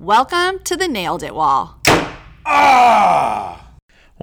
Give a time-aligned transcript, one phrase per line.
[0.00, 1.76] Welcome to the Nailed It Wall.
[2.46, 3.72] Ah!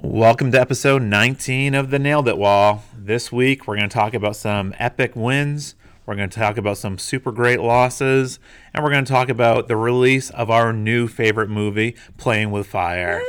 [0.02, 2.82] Welcome to episode 19 of the Nailed It Wall.
[2.96, 5.74] This week, we're going to talk about some epic wins.
[6.06, 8.38] We're going to talk about some super great losses.
[8.72, 12.66] And we're going to talk about the release of our new favorite movie, Playing with
[12.66, 13.22] Fire.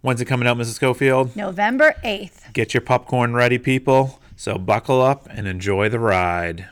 [0.00, 0.74] When's it coming out, Mrs.
[0.74, 1.36] Scofield?
[1.36, 2.52] November 8th.
[2.52, 4.20] Get your popcorn ready, people.
[4.34, 6.68] So buckle up and enjoy the ride.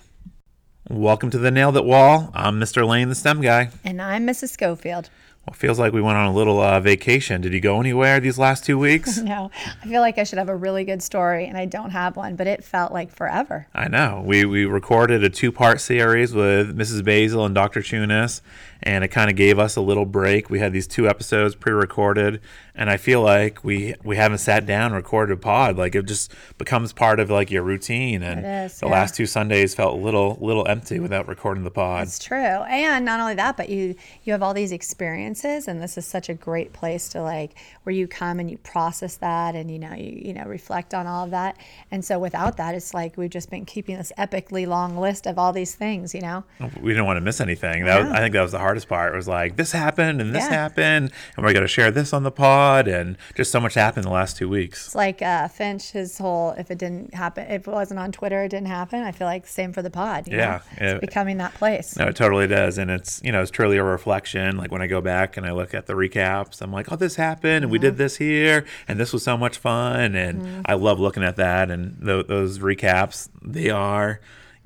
[0.88, 2.32] Welcome to the Nailed It Wall.
[2.34, 2.84] I'm Mr.
[2.84, 3.70] Lane, the STEM guy.
[3.84, 4.48] And I'm Mrs.
[4.48, 5.08] Scofield.
[5.46, 7.40] Well, feels like we went on a little uh, vacation.
[7.40, 9.18] Did you go anywhere these last two weeks?
[9.30, 9.50] No,
[9.82, 12.34] I feel like I should have a really good story, and I don't have one,
[12.34, 13.68] but it felt like forever.
[13.74, 14.22] I know.
[14.26, 17.04] We we recorded a two part series with Mrs.
[17.04, 17.80] Basil and Dr.
[17.80, 18.40] Chunas,
[18.82, 20.50] and it kind of gave us a little break.
[20.50, 22.40] We had these two episodes pre recorded,
[22.74, 25.76] and I feel like we we haven't sat down and recorded a pod.
[25.76, 28.22] Like it just becomes part of like your routine.
[28.22, 28.92] And is, the yeah.
[28.92, 32.06] last two Sundays felt a little little empty without recording the pod.
[32.06, 32.36] It's true.
[32.38, 36.28] And not only that, but you you have all these experiences and this is such
[36.28, 39.94] a great place to like where you come and you process that and you know
[39.94, 41.56] you you know reflect on all of that.
[41.90, 45.38] And so without that it's like we've just been keeping this epically long list of
[45.38, 46.44] all these things, you know.
[46.60, 47.84] Oh, we didn't want to miss anything.
[47.84, 49.12] That was, I think that was the hardest part.
[49.12, 50.50] It was like this happened and this Yeah.
[50.50, 54.04] happened, and we're going to share this on the pod, and just so much happened
[54.04, 54.86] in the last two weeks.
[54.86, 58.42] It's like uh, Finch, his whole if it didn't happen, if it wasn't on Twitter,
[58.44, 59.02] it didn't happen.
[59.02, 60.26] I feel like same for the pod.
[60.28, 60.42] you know?
[60.42, 60.90] Yeah, yeah.
[60.92, 61.96] it's becoming that place.
[61.96, 64.56] No, it totally does, and it's you know it's truly a reflection.
[64.56, 67.16] Like when I go back and I look at the recaps, I'm like, oh, this
[67.16, 71.00] happened, and we did this here, and this was so much fun, and I love
[71.00, 71.70] looking at that.
[71.70, 74.20] And th- those recaps, they are,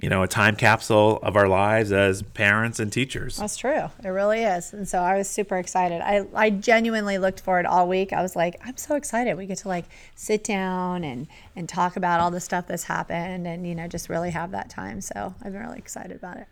[0.04, 3.38] you know, a time capsule of our lives as parents and teachers.
[3.38, 3.88] That's true.
[4.04, 4.74] It really is.
[4.74, 6.02] And so I was super excited.
[6.02, 8.12] I, I genuinely looked forward all week.
[8.12, 9.34] I was like, I'm so excited.
[9.38, 13.46] We get to like sit down and, and talk about all the stuff that's happened
[13.46, 15.00] and, you know, just really have that time.
[15.00, 16.48] So I've been really excited about it.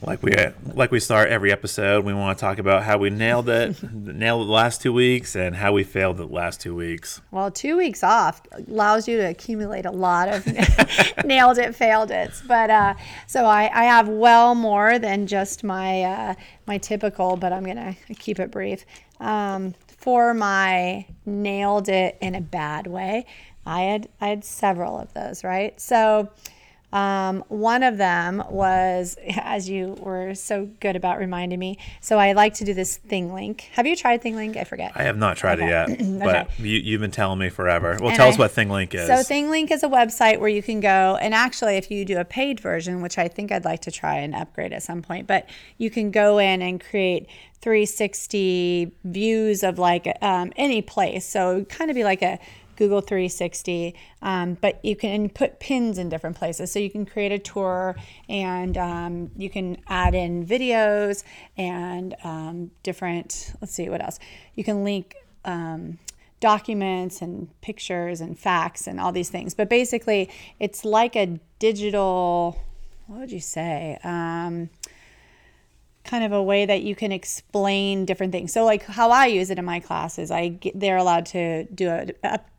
[0.00, 0.32] Like we
[0.74, 4.42] like we start every episode, we want to talk about how we nailed it, nailed
[4.42, 7.20] it the last two weeks, and how we failed the last two weeks.
[7.32, 10.46] Well, two weeks off allows you to accumulate a lot of
[11.24, 12.30] nailed it, failed it.
[12.46, 12.94] But uh,
[13.26, 16.34] so I, I have well more than just my uh,
[16.66, 18.84] my typical, but I'm gonna keep it brief.
[19.18, 23.26] Um, for my nailed it in a bad way,
[23.66, 25.42] I had I had several of those.
[25.42, 26.30] Right, so.
[26.90, 31.78] Um, one of them was, as you were so good about reminding me.
[32.00, 33.60] So I like to do this ThingLink.
[33.72, 34.56] Have you tried ThingLink?
[34.56, 34.92] I forget.
[34.94, 35.66] I have not tried Okay.
[35.92, 37.98] it yet, but you, you've been telling me forever.
[38.00, 39.06] Well, And tell us I- what ThingLink is.
[39.06, 42.24] So ThingLink is a website where you can go and actually if you do a
[42.24, 45.46] paid version, which I think I'd like to try and upgrade at some point, but
[45.76, 47.26] you can go in and create
[47.60, 51.26] 360 views of like um, any place.
[51.26, 52.38] So kind of be like a
[52.78, 56.70] Google 360, um, but you can put pins in different places.
[56.70, 57.96] So you can create a tour
[58.28, 61.24] and um, you can add in videos
[61.56, 64.20] and um, different, let's see what else.
[64.54, 65.98] You can link um,
[66.38, 69.54] documents and pictures and facts and all these things.
[69.54, 72.62] But basically, it's like a digital,
[73.08, 73.98] what would you say?
[74.04, 74.70] Um,
[76.08, 78.50] kind of a way that you can explain different things.
[78.52, 81.90] So like how I use it in my classes, I get, they're allowed to do
[81.90, 82.06] a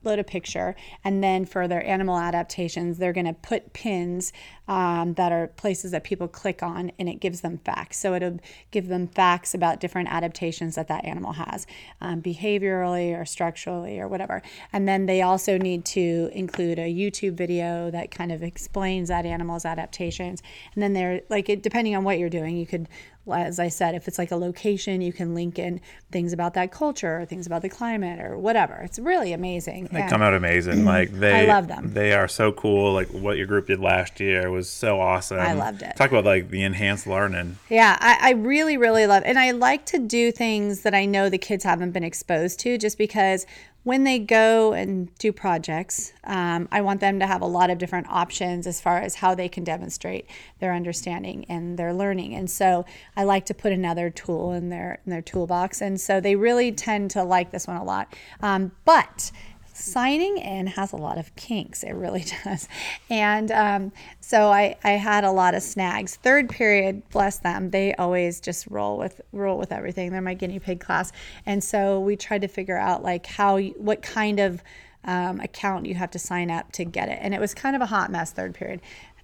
[0.03, 4.31] upload a picture, and then for their animal adaptations, they're going to put pins
[4.67, 7.97] um, that are places that people click on, and it gives them facts.
[7.99, 8.39] So it'll
[8.71, 11.67] give them facts about different adaptations that that animal has,
[12.01, 14.41] um, behaviorally or structurally or whatever.
[14.71, 19.25] And then they also need to include a YouTube video that kind of explains that
[19.25, 20.41] animal's adaptations.
[20.73, 22.87] And then they're like, it, depending on what you're doing, you could
[23.33, 25.81] as I said, if it's like a location, you can link in
[26.11, 28.75] things about that culture or things about the climate or whatever.
[28.75, 29.89] It's really amazing.
[29.91, 30.85] They And- come out amazing.
[30.89, 31.93] Like they, I love them.
[31.93, 32.93] They are so cool.
[32.93, 35.39] Like what your group did last year was so awesome.
[35.39, 35.95] I loved it.
[35.95, 37.57] Talk about like the enhanced learning.
[37.69, 41.29] Yeah, I, I really, really love, and I like to do things that I know
[41.29, 43.45] the kids haven't been exposed to, just because
[43.83, 47.77] when they go and do projects, um, I want them to have a lot of
[47.77, 50.29] different options as far as how they can demonstrate
[50.59, 52.35] their understanding and their learning.
[52.35, 52.85] And so
[53.15, 56.71] I like to put another tool in their in their toolbox, and so they really
[56.71, 58.13] tend to like this one a lot.
[58.41, 59.31] Um, but
[59.79, 61.83] signing in has a lot of kinks.
[61.83, 62.67] It really does.
[63.09, 66.15] And um, so I, I had a lot of snags.
[66.15, 70.11] Third period bless them they always just roll with roll with everything.
[70.11, 71.11] They're my guinea pig class.
[71.45, 74.63] And so we tried to figure out like how what kind of
[75.05, 77.19] um, account you have to sign up to get it.
[77.21, 78.81] And it was kind of a hot mess third period.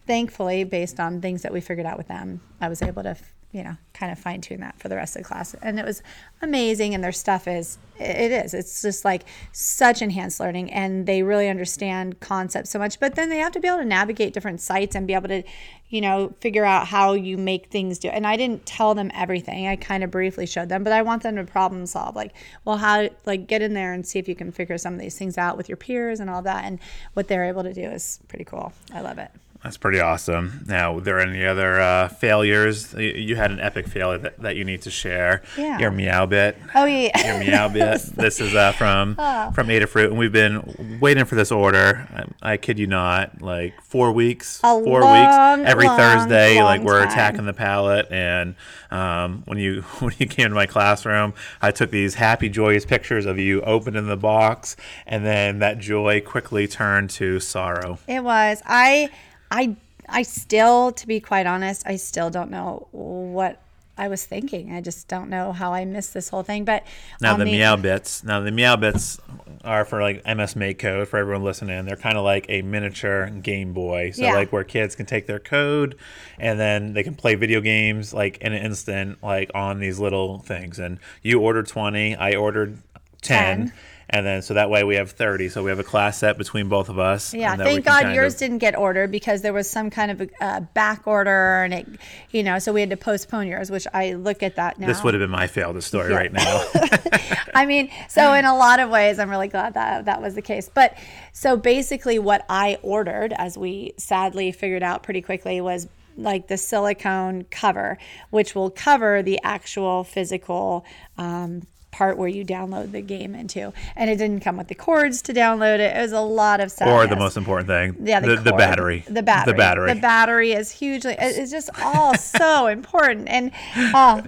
[0.07, 3.17] Thankfully based on things that we figured out with them i was able to
[3.55, 5.55] you know, kind of fine tune that for the rest of the class.
[5.61, 6.03] And it was
[6.41, 6.93] amazing.
[6.93, 9.23] And their stuff is, it is, it's just like
[9.53, 10.73] such enhanced learning.
[10.73, 12.99] And they really understand concepts so much.
[12.99, 15.41] But then they have to be able to navigate different sites and be able to,
[15.87, 18.09] you know, figure out how you make things do.
[18.09, 19.67] And I didn't tell them everything.
[19.67, 22.13] I kind of briefly showed them, but I want them to problem solve.
[22.13, 22.33] Like,
[22.65, 25.17] well, how, like, get in there and see if you can figure some of these
[25.17, 26.65] things out with your peers and all that.
[26.65, 26.77] And
[27.13, 28.73] what they're able to do is pretty cool.
[28.93, 29.31] I love it.
[29.65, 30.63] That's pretty awesome.
[30.67, 32.93] Now, were there any other uh, failures?
[32.93, 35.41] You- You had an epic failure that, that you need to share.
[35.57, 35.79] Yeah.
[35.79, 36.55] Your Meowbit.
[36.75, 37.41] Oh, yeah.
[37.41, 38.13] Your Meowbit.
[38.25, 42.07] This is uh, from from Adafruit, and we've been waiting for this order.
[42.41, 46.61] I, I kid you not, like four weeks, A four long, weeks, every long, Thursday.
[46.61, 47.09] like we're time.
[47.09, 48.55] attacking the palette, and
[48.91, 53.25] um, when you when you came to my classroom, I took these happy, joyous pictures
[53.25, 54.75] of you opening the box,
[55.07, 57.97] and then that joy quickly turned to sorrow.
[58.07, 58.61] It was.
[58.65, 59.09] I
[59.55, 59.75] I
[60.09, 63.61] I still to be quite honest, I still don't know what
[63.97, 64.73] I was thinking.
[64.73, 66.65] I just don't know how I missed this whole thing.
[66.65, 66.85] But
[67.21, 68.23] Now I'll the meow bits.
[68.25, 69.19] Now the Meowbits
[69.63, 71.85] are for like MS MakeCode for everyone listening.
[71.85, 74.11] They're kind of like a miniature Game Boy.
[74.11, 74.33] So Yeah.
[74.35, 75.95] like where kids can take their code
[76.37, 80.39] and then they can play video games like in an instant, like on these little
[80.39, 80.77] things.
[80.77, 82.79] And you ordered twenty, I ordered
[83.21, 83.67] ten.
[83.69, 83.73] 10.
[84.09, 85.49] And then, so that way we have 30.
[85.49, 87.33] So we have a class set between both of us.
[87.33, 90.29] Yeah, thank God yours of- didn't get ordered because there was some kind of a,
[90.43, 91.87] uh, back order and it,
[92.31, 94.87] you know, so we had to postpone yours, which I look at that now.
[94.87, 96.17] This would have been my fail to story Yeah.
[96.17, 96.63] right now.
[97.55, 100.41] I mean, so in a lot of ways, I'm really glad that that was the
[100.41, 100.69] case.
[100.71, 100.97] But
[101.33, 105.87] so basically, what I ordered, as we sadly figured out pretty quickly, was
[106.17, 107.97] like the silicone cover,
[108.29, 110.85] which will cover the actual physical.
[111.17, 111.63] Um,
[111.95, 115.33] part where you download the game into and it didn't come with the cords to
[115.33, 118.35] download it it was a lot of stuff or the most important thing, yeah, the,
[118.35, 119.03] the cord, battery.
[119.07, 119.53] The battery.
[119.53, 119.93] The battery.
[119.93, 121.15] The battery is hugely.
[121.17, 123.51] It's just all so important, and
[123.93, 124.21] uh,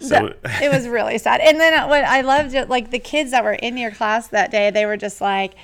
[0.00, 1.40] So- the- it was really sad.
[1.40, 4.50] And then what I loved, it, like the kids that were in your class that
[4.50, 5.54] day, they were just like,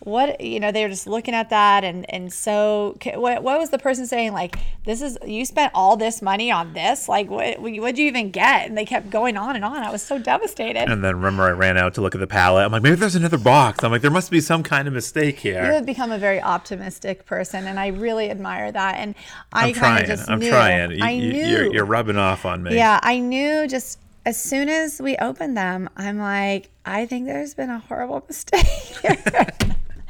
[0.00, 3.42] "What?" You know, they were just looking at that, and and so what?
[3.42, 4.32] What was the person saying?
[4.32, 7.08] Like, this is you spent all this money on this.
[7.08, 7.60] Like, what?
[7.60, 8.66] What'd you even get?
[8.68, 9.76] And they kept going on and on.
[9.82, 10.88] I was so devastated.
[10.90, 12.64] And then remember, I ran out to look at the palette.
[12.64, 13.82] I'm like, maybe there's another box.
[13.84, 16.40] I'm like, there must be some kind of mistake here you have become a very
[16.40, 18.96] optimistic person, and I really admire that.
[18.96, 19.14] And
[19.52, 20.02] I I'm kind trying.
[20.02, 20.48] of just I'm knew.
[20.50, 20.90] trying.
[20.92, 21.46] You, I you- knew.
[21.46, 22.74] You're, you're rubbing off on me.
[22.74, 27.54] Yeah, I knew just as soon as we opened them, I'm like, I think there's
[27.54, 29.16] been a horrible mistake here.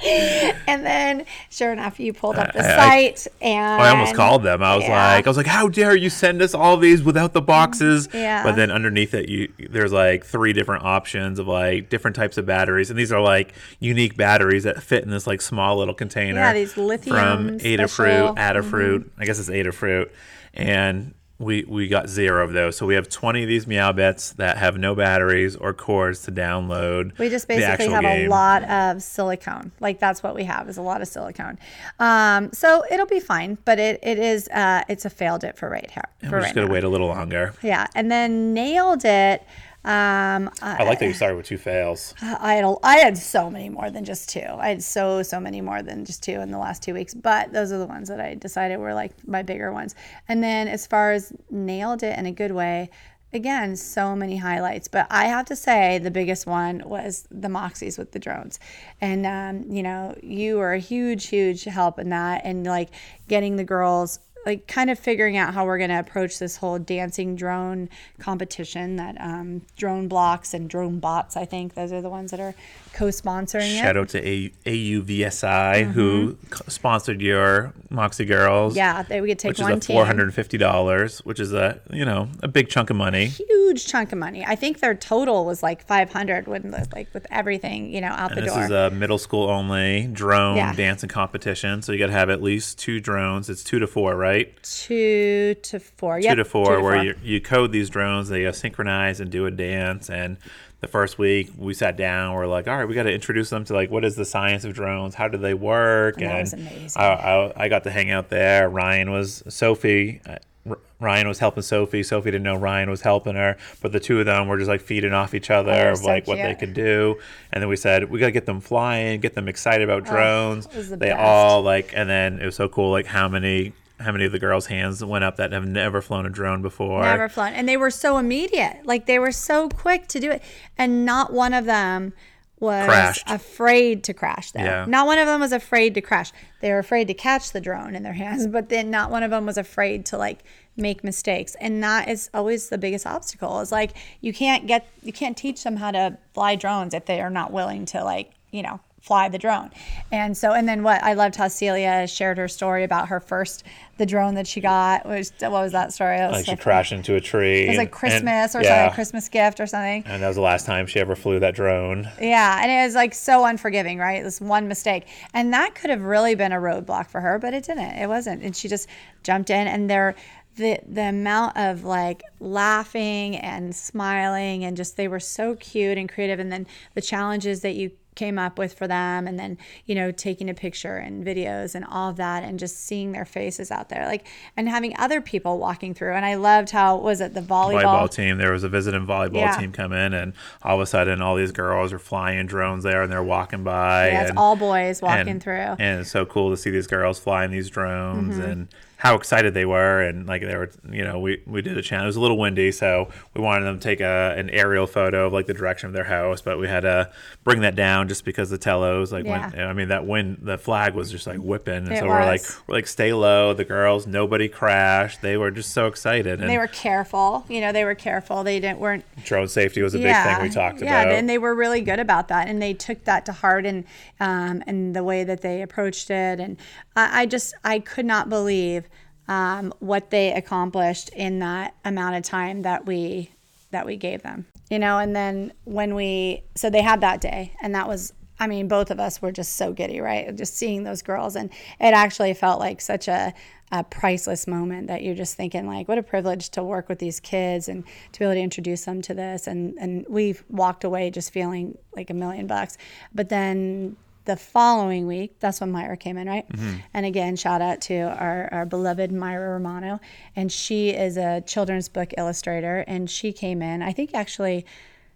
[0.66, 4.42] and then, sure enough, you pulled up the I- I- site, and I almost called
[4.42, 4.62] them.
[4.62, 5.14] I was Yeah.
[5.14, 8.08] like, I was like, how dare you send us all these without the boxes?
[8.14, 8.42] Yeah.
[8.42, 12.46] But then underneath it, you there's like three different options of like different types of
[12.46, 16.38] batteries, and these are like unique batteries that fit in this like small little container.
[16.40, 18.74] Yeah, these lithium from Adafruit, special- Mm-hmm.
[18.74, 19.08] Adafruit.
[19.18, 20.10] I guess it's Adafruit,
[20.54, 21.14] and.
[21.38, 22.76] We, we got zero of those.
[22.76, 27.16] So we have 20 of these Meowbits that have no batteries or cords to download.
[27.18, 29.70] We just basically have a lot of silicone.
[29.78, 31.58] Like that's what we have is a lot of silicone.
[32.00, 35.68] Um, so it'll be fine, but it, it is uh, it's a failed it for
[35.68, 36.08] right here.
[36.22, 36.70] And we're right just going now.
[36.70, 37.54] to wait a little longer.
[37.62, 39.46] Yeah, and then nailed it.
[39.84, 42.14] Um, I like that you started with two fails.
[42.20, 44.40] I had a, I had so many more than just two.
[44.40, 47.14] I had so so many more than just two in the last two weeks.
[47.14, 49.94] But those are the ones that I decided were like my bigger ones.
[50.28, 52.90] And then as far as nailed it in a good way,
[53.32, 54.88] again so many highlights.
[54.88, 58.58] But I have to say the biggest one was the Moxies with the drones,
[59.00, 62.90] and um, you know you were a huge huge help in that and like
[63.28, 66.78] getting the girls like kind of figuring out how we're going to approach this whole
[66.78, 67.88] dancing drone
[68.18, 72.54] competition that um, DroneBlocks and drone bots i think those are the ones that are
[72.98, 76.36] co-sponsoring Shout it out to A- AUVSI who
[76.66, 78.72] sponsored your Moxie Girls.
[78.72, 78.78] Mm-hmm.
[78.78, 81.40] yeah they, we could take Which is one a four hundred and fifty dollars, which
[81.40, 83.26] is a you know a big chunk of money.
[83.26, 87.26] huge chunk of money i think their total was like 500 when the- like with
[87.30, 90.72] everything you know out the And this door is a middle school only drone Yeah.
[90.74, 93.48] dancing competition, so you got to have at least two drones.
[93.48, 94.52] It's two to four, right?
[94.62, 99.20] two to four Two yep, to four, where You, you code these drones, they synchronize
[99.20, 100.08] and do a dance.
[100.10, 100.36] And
[100.80, 103.64] the first week we sat down, we're like, all right, we got to introduce them
[103.64, 105.14] to like what is the science of drones?
[105.16, 106.20] How do they work?
[106.20, 107.02] And that and was amazing.
[107.02, 108.68] I, I, I got to hang out there.
[108.68, 110.20] Ryan was Sophie.
[110.26, 110.36] uh,
[110.68, 112.02] R- Ryan was helping Sophie.
[112.02, 114.80] Sophie didn't know Ryan was helping her, but the two of them were just like
[114.82, 117.18] feeding off each other Oh, of so like what they could do.
[117.52, 120.68] And then we said we got to get them flying, get them excited about drones.
[120.74, 121.20] Oh, the they best.
[121.20, 124.38] all like, and then it was so cool like how many how many of the
[124.38, 127.02] girls' hands went up that have never flown a drone before.
[127.02, 130.42] never flown and they were so immediate like they were so quick to do it
[130.76, 132.12] and not one of them
[132.60, 133.30] was Crashed.
[133.30, 134.84] afraid to crash though Yeah.
[134.88, 137.94] not one of them was afraid to crash they were afraid to catch the drone
[137.94, 140.42] in their hands but then not one of them was afraid to like
[140.76, 145.12] make mistakes and that is always the biggest obstacle is like you can't get you
[145.12, 148.62] can't teach them how to fly drones if they are not willing to like you
[148.62, 149.70] know fly the drone.
[150.12, 153.64] And so, and then what I loved how Celia shared her story about her first,
[153.96, 155.06] the drone that she got.
[155.06, 156.20] Was, what was that story?
[156.20, 157.64] was like so she crashed into a tree.
[157.64, 158.82] It was like Christmas and, or yeah.
[158.82, 160.04] something, Christmas gift or something.
[160.04, 162.06] And that was the last time she ever flew that drone.
[162.20, 162.60] Yeah.
[162.62, 164.22] And it was like so unforgiving, right?
[164.22, 165.08] This one mistake.
[165.32, 167.96] And that could have really been a roadblock for her, but it didn't.
[167.96, 168.42] It wasn't.
[168.42, 168.90] And she just
[169.22, 170.16] jumped in and there,
[170.56, 176.08] the the amount of like laughing and smiling and just they were so cute and
[176.08, 179.56] creative and then the challenges that you came up with for them and then
[179.86, 183.24] you know taking a picture and videos and all of that and just seeing their
[183.24, 187.20] faces out there like and having other people walking through and i loved how was
[187.20, 189.56] it the volleyball, volleyball team there was a visiting volleyball yeah.
[189.56, 190.32] team come in and
[190.64, 194.08] all of a sudden all these girls are flying drones there and they're walking by
[194.08, 196.88] yeah, and, it's all boys walking and, through and it's so cool to see these
[196.88, 198.50] girls flying these drones mm-hmm.
[198.50, 198.68] and
[198.98, 202.04] how excited they were and like they were you know we we did a channel
[202.04, 205.28] it was a little windy so we wanted them to take a an aerial photo
[205.28, 207.08] of like the direction of their house but we had to
[207.44, 209.50] bring that down just because the Tellos like yeah.
[209.50, 212.10] when, I mean that wind the flag was just like whipping and it so was.
[212.10, 216.40] we're like we're like stay low the girls nobody crashed they were just so excited
[216.40, 219.94] and they were careful you know they were careful they didn't weren't drone safety was
[219.94, 220.86] a yeah, big thing we talked about.
[220.86, 223.64] yeah, about and they were really good about that and they took that to heart
[223.64, 223.84] and
[224.18, 226.56] um and the way that they approached it and
[226.96, 228.87] I, I just I could not believe
[229.28, 233.30] um, what they accomplished in that amount of time that we
[233.70, 234.98] that we gave them you know?
[234.98, 238.92] And then when we so they had that day and that was i mean both
[238.92, 240.34] of us were just so giddy right?
[240.36, 241.36] Just seeing those girls.
[241.36, 243.34] And it actually felt like such a,
[243.72, 247.20] a priceless moment that you're just thinking like what a privilege to work with these
[247.20, 249.46] kids and to be able to introduce them to this.
[249.46, 252.78] And and we've walked away just feeling like a million bucks.
[253.14, 253.96] But then
[254.28, 256.46] the following week, that's when Myra came in, right?
[256.50, 256.76] Mm-hmm.
[256.92, 260.00] And again, shout out to our, our beloved Myra Romano.
[260.36, 262.84] And she is a children's book illustrator.
[262.86, 264.66] And she came in, I think actually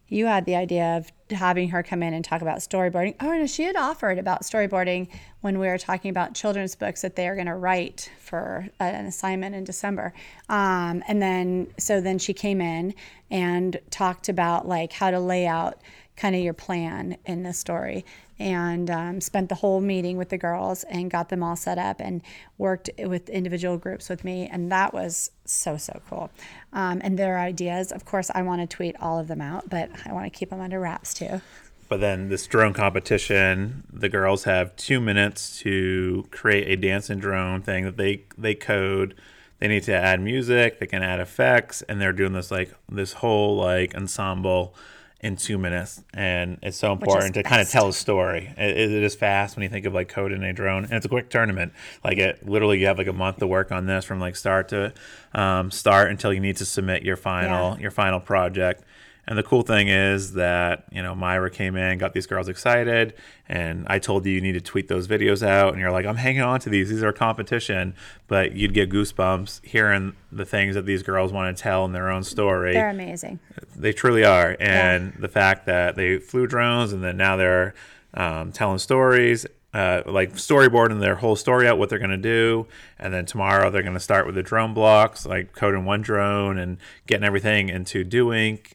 [0.09, 3.15] you had the idea of having her come in and talk about storyboarding.
[3.21, 5.09] Oh, no, she had offered about storyboarding
[5.43, 9.05] when we were talking about children's books that they are going to write for an
[9.05, 10.15] assignment in December.
[10.49, 12.95] Um, and then, so then she came in
[13.31, 15.81] and talked about like how to lay out
[16.17, 18.05] kind of your plan in the story
[18.39, 22.01] and um, spent the whole meeting with the girls and got them all set up
[22.01, 22.23] and
[22.59, 26.31] worked with individual groups with me and that was so so cool.
[26.73, 29.91] Um, and their ideas of course i want to tweet all of them out but
[30.07, 31.41] i want to keep them under wraps too.
[31.89, 37.21] But then this drone competition the girls have two minutes to create a dance and
[37.21, 39.15] drone thing that they they code.
[39.59, 43.13] They need to add music they can add effects and they're doing this like this
[43.15, 44.75] whole like ensemble
[45.23, 48.53] in two minutes, and it's so important to kind of tell a story.
[48.57, 51.07] It, it is fast when you think of like code coding a drone, and it's
[51.07, 51.73] a quick tournament.
[52.05, 54.69] Like it, literally, you have like a month to work on this from like start
[54.71, 54.93] to
[55.33, 57.83] um, start until you need to submit your final yeah.
[57.83, 58.83] your final project.
[59.27, 63.15] And the cool thing is that, you know, Myra came in, got these girls excited,
[63.49, 65.73] and I told you you need to tweet those videos out.
[65.73, 66.89] And you're like, I'm hanging on to these.
[66.89, 67.95] These are a competition.
[68.27, 72.11] But you'd get goosebumps hearing the things that these girls want to tell in their
[72.11, 72.73] own story.
[72.73, 73.39] They're amazing.
[73.77, 74.57] They truly are.
[74.59, 75.21] And yeah.
[75.21, 77.75] the fact that they flew drones and then now they're
[78.15, 82.67] um, telling stories uh, like storyboarding their whole story out, what they're going to do,
[82.99, 86.77] and then tomorrow they're going to start with the DroneBlocks, like coding one drone and
[87.07, 88.73] getting everything into Doink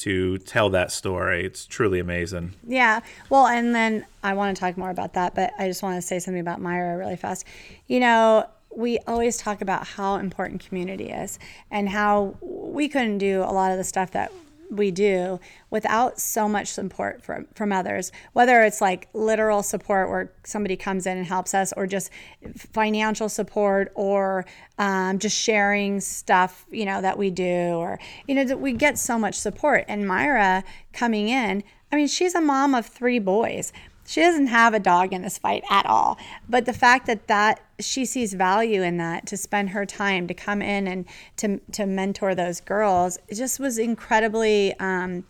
[0.00, 1.44] to tell that story.
[1.44, 2.54] It's truly amazing.
[2.66, 3.00] Yeah.
[3.28, 6.02] Well, and then I want to talk more about that, but I just want to
[6.02, 7.44] say something about Myra really fast.
[7.86, 11.38] You know, we always talk about how important community is
[11.70, 14.32] and how we couldn't do a lot of the stuff that
[14.70, 20.32] we do without so much support from from others whether it's like literal support where
[20.44, 22.10] somebody comes in and helps us or just
[22.56, 24.46] financial support or
[24.78, 29.18] um, just sharing stuff you know that we do or you know we get so
[29.18, 29.84] much support.
[29.88, 31.62] And myra coming in
[31.92, 33.72] i mean she's a mom of three boys
[34.10, 36.18] she doesn't have a dog in this fight at all.
[36.48, 40.34] But the fact that that she sees value in that to spend her time to
[40.34, 41.04] come in and
[41.36, 45.24] to to mentor those girls just was incredibly um,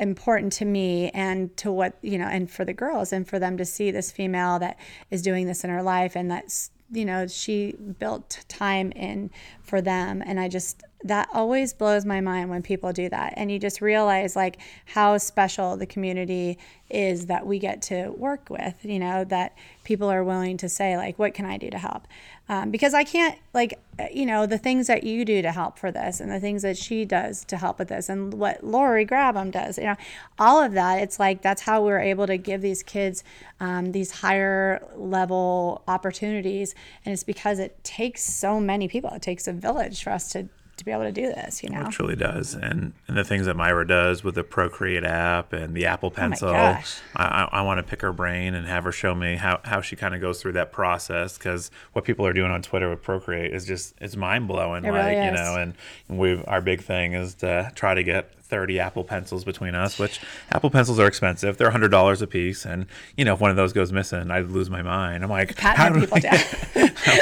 [0.00, 3.56] important to me and to what you know and for the girls and for them
[3.56, 4.76] to see this female that
[5.12, 9.30] is doing this in her life and that's you know she built time in
[9.62, 10.22] for them.
[10.24, 13.34] And i just that always blows my mind when people do that.
[13.36, 16.58] And you just realize like how special the community
[16.90, 20.96] is that we get to work with you know that people are willing to say
[20.96, 22.06] like what can i do to help
[22.48, 23.78] um, because i can't like
[24.12, 26.76] you know the things that you do to help for this and the things that
[26.76, 29.96] she does to help with this and what lori grabham does you know
[30.38, 33.24] all of that it's like that's how we're able to give these kids
[33.60, 36.74] um, these higher level opportunities.
[37.04, 39.10] And it's because it takes so many people.
[39.10, 41.80] It takes a village for us to to be able to do this, you oh,
[41.80, 41.86] know?
[41.88, 42.54] It truly does.
[42.54, 46.10] And, and the things that Myra does with the Procreate app and the Apple oh
[46.10, 46.84] Pencil, Oh I,
[47.16, 49.96] I, I want to pick her brain and have her show me how, how she
[49.96, 51.36] kind of goes through that process.
[51.36, 54.84] Because what people are doing on Twitter with Procreate is just, it's mind blowing.
[54.84, 55.74] It like, really you know, and
[56.08, 60.20] we our big thing is to try to get 30 Apple Pencils between us, which
[60.52, 61.56] Apple Pencils are expensive.
[61.58, 62.64] They're $100 a piece.
[62.64, 62.86] And,
[63.16, 65.22] you know, if one of those goes missing, I'd lose my mind.
[65.22, 66.06] I'm like, how do we-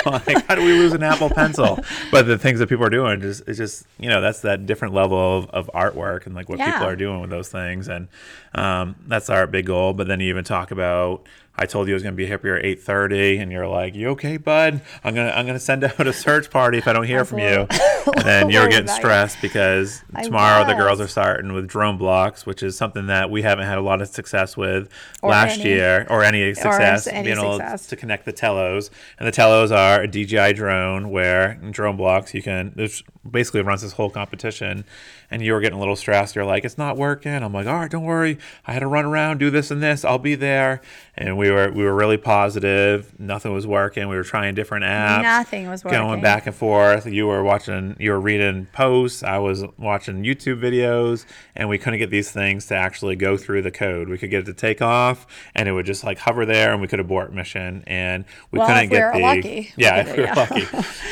[0.07, 1.79] I'm like, how do we lose an Apple Pencil?
[2.11, 4.95] But the things that people are doing is, is just, you know, that's that different
[4.95, 6.73] level of, of artwork and like what Yeah.
[6.73, 7.89] people are doing with those things.
[7.89, 8.09] And
[8.55, 9.93] um, that's our big goal.
[9.93, 11.27] But then you even talk about,
[11.59, 14.09] I told you I was going to be here at 8:30, and you're like, "You
[14.11, 14.81] okay, bud?
[15.03, 17.67] I'm gonna I'm gonna send out a search party if I don't hear from you."
[18.07, 22.77] And then you're getting stressed because tomorrow the girls are starting with DroneBlocks, which is
[22.77, 24.89] something that we haven't had a lot of success with
[25.23, 27.87] Or last any- year, or any success any being able success.
[27.89, 28.91] to connect the Tellos.
[29.19, 33.93] And the Tellos are a DJI drone where DroneBlocks you can there's basically runs this
[33.95, 34.85] whole competition
[35.31, 36.35] and you were getting a little stressed.
[36.37, 37.33] You're like, it's not working.
[37.33, 38.39] I'm like, all right, don't worry.
[38.67, 40.05] I had to run around, do this and this.
[40.05, 40.81] I'll be there.
[41.17, 43.19] And we were we were really positive.
[43.19, 44.09] Nothing was working.
[44.09, 45.23] We were trying different apps.
[45.23, 45.99] Nothing was working.
[45.99, 47.07] Going back and forth.
[47.07, 49.23] You were watching you were reading posts.
[49.23, 53.63] I was watching YouTube videos and we couldn't get these things to actually go through
[53.63, 54.09] the code.
[54.09, 56.81] We could get it to take off and it would just like hover there and
[56.81, 59.73] we could abort mission and we Well, couldn't if we get the lucky.
[59.77, 60.35] yeah if we were yeah.
[60.35, 60.67] lucky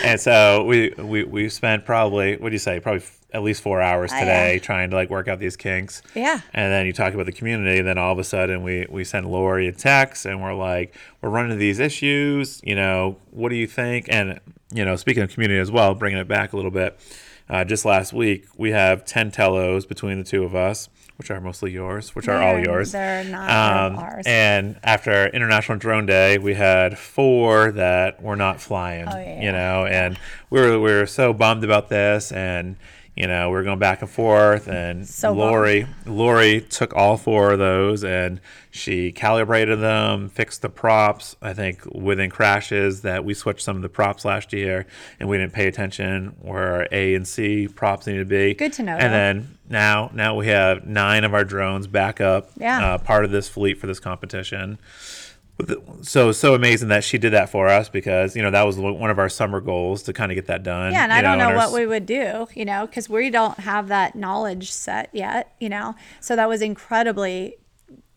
[0.04, 3.02] and so we we we spent probably what do you say probably
[3.34, 4.20] at least four hours yeah.
[4.20, 6.40] today trying to like work out these kinks Yeah.
[6.54, 9.04] and then you talk about the community and then all of a sudden we we
[9.04, 13.48] send Lori a text and we're like we're running into these issues you know what
[13.50, 14.40] do you think and
[14.72, 16.98] you know speaking of community as well bringing it back a little bit
[17.50, 21.40] uh, just last week we have 10 Tellos between the two of us which are
[21.40, 24.24] mostly yours which are all yours They're not um, ours.
[24.26, 29.06] and after International Drone Day, we had four that were not flying.
[29.08, 29.42] Oh, yeah.
[29.42, 30.18] You know, and
[30.50, 32.74] we were we were so bummed about this, and
[33.16, 35.32] you know, we were going back and forth, and So.
[35.32, 38.40] Lori Lori took all four of those and
[38.72, 41.36] she calibrated them, fixed the props.
[41.40, 44.86] I think within crashes that we switched some of the props last year,
[45.20, 48.54] and we didn't pay attention where A and C props needed to be.
[48.54, 49.16] Good to know, And though.
[49.16, 52.84] then now now we have nine of our drones back up Yeah.
[52.94, 54.78] uh, part of this fleet for this competition.
[56.02, 59.10] So so amazing that she did that for us because you know that was one
[59.10, 60.92] of our summer goals to kind of get that done.
[60.92, 63.08] Yeah, and I don't know and our what s- we would do, you know, because
[63.08, 65.94] we don't have that knowledge set yet, you know.
[66.20, 67.56] So that was incredibly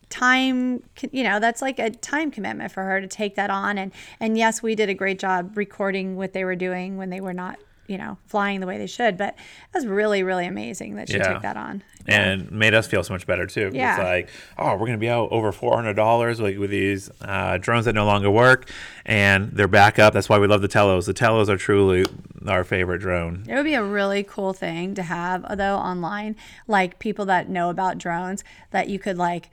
[0.09, 3.91] time you know that's like a time commitment for her to take that on and
[4.21, 7.33] and yes we did a great job recording what they were doing when they were
[7.33, 11.07] not you know flying the way they should but it was really really amazing that
[11.09, 11.33] she Yeah.
[11.33, 13.69] took that on and made us feel so much better too.
[13.73, 13.95] Yeah.
[13.95, 17.57] It's like, oh, we're gonna be out over four hundred dollars like with these uh,
[17.57, 18.69] drones that no longer work,
[19.05, 20.13] and they're back up.
[20.13, 21.05] That's why we love the Tellos.
[21.05, 22.05] The Tellos are truly
[22.47, 23.43] our favorite drone.
[23.45, 27.69] It would be a really cool thing to have, though, online, like people that know
[27.69, 29.49] about drones that you could like,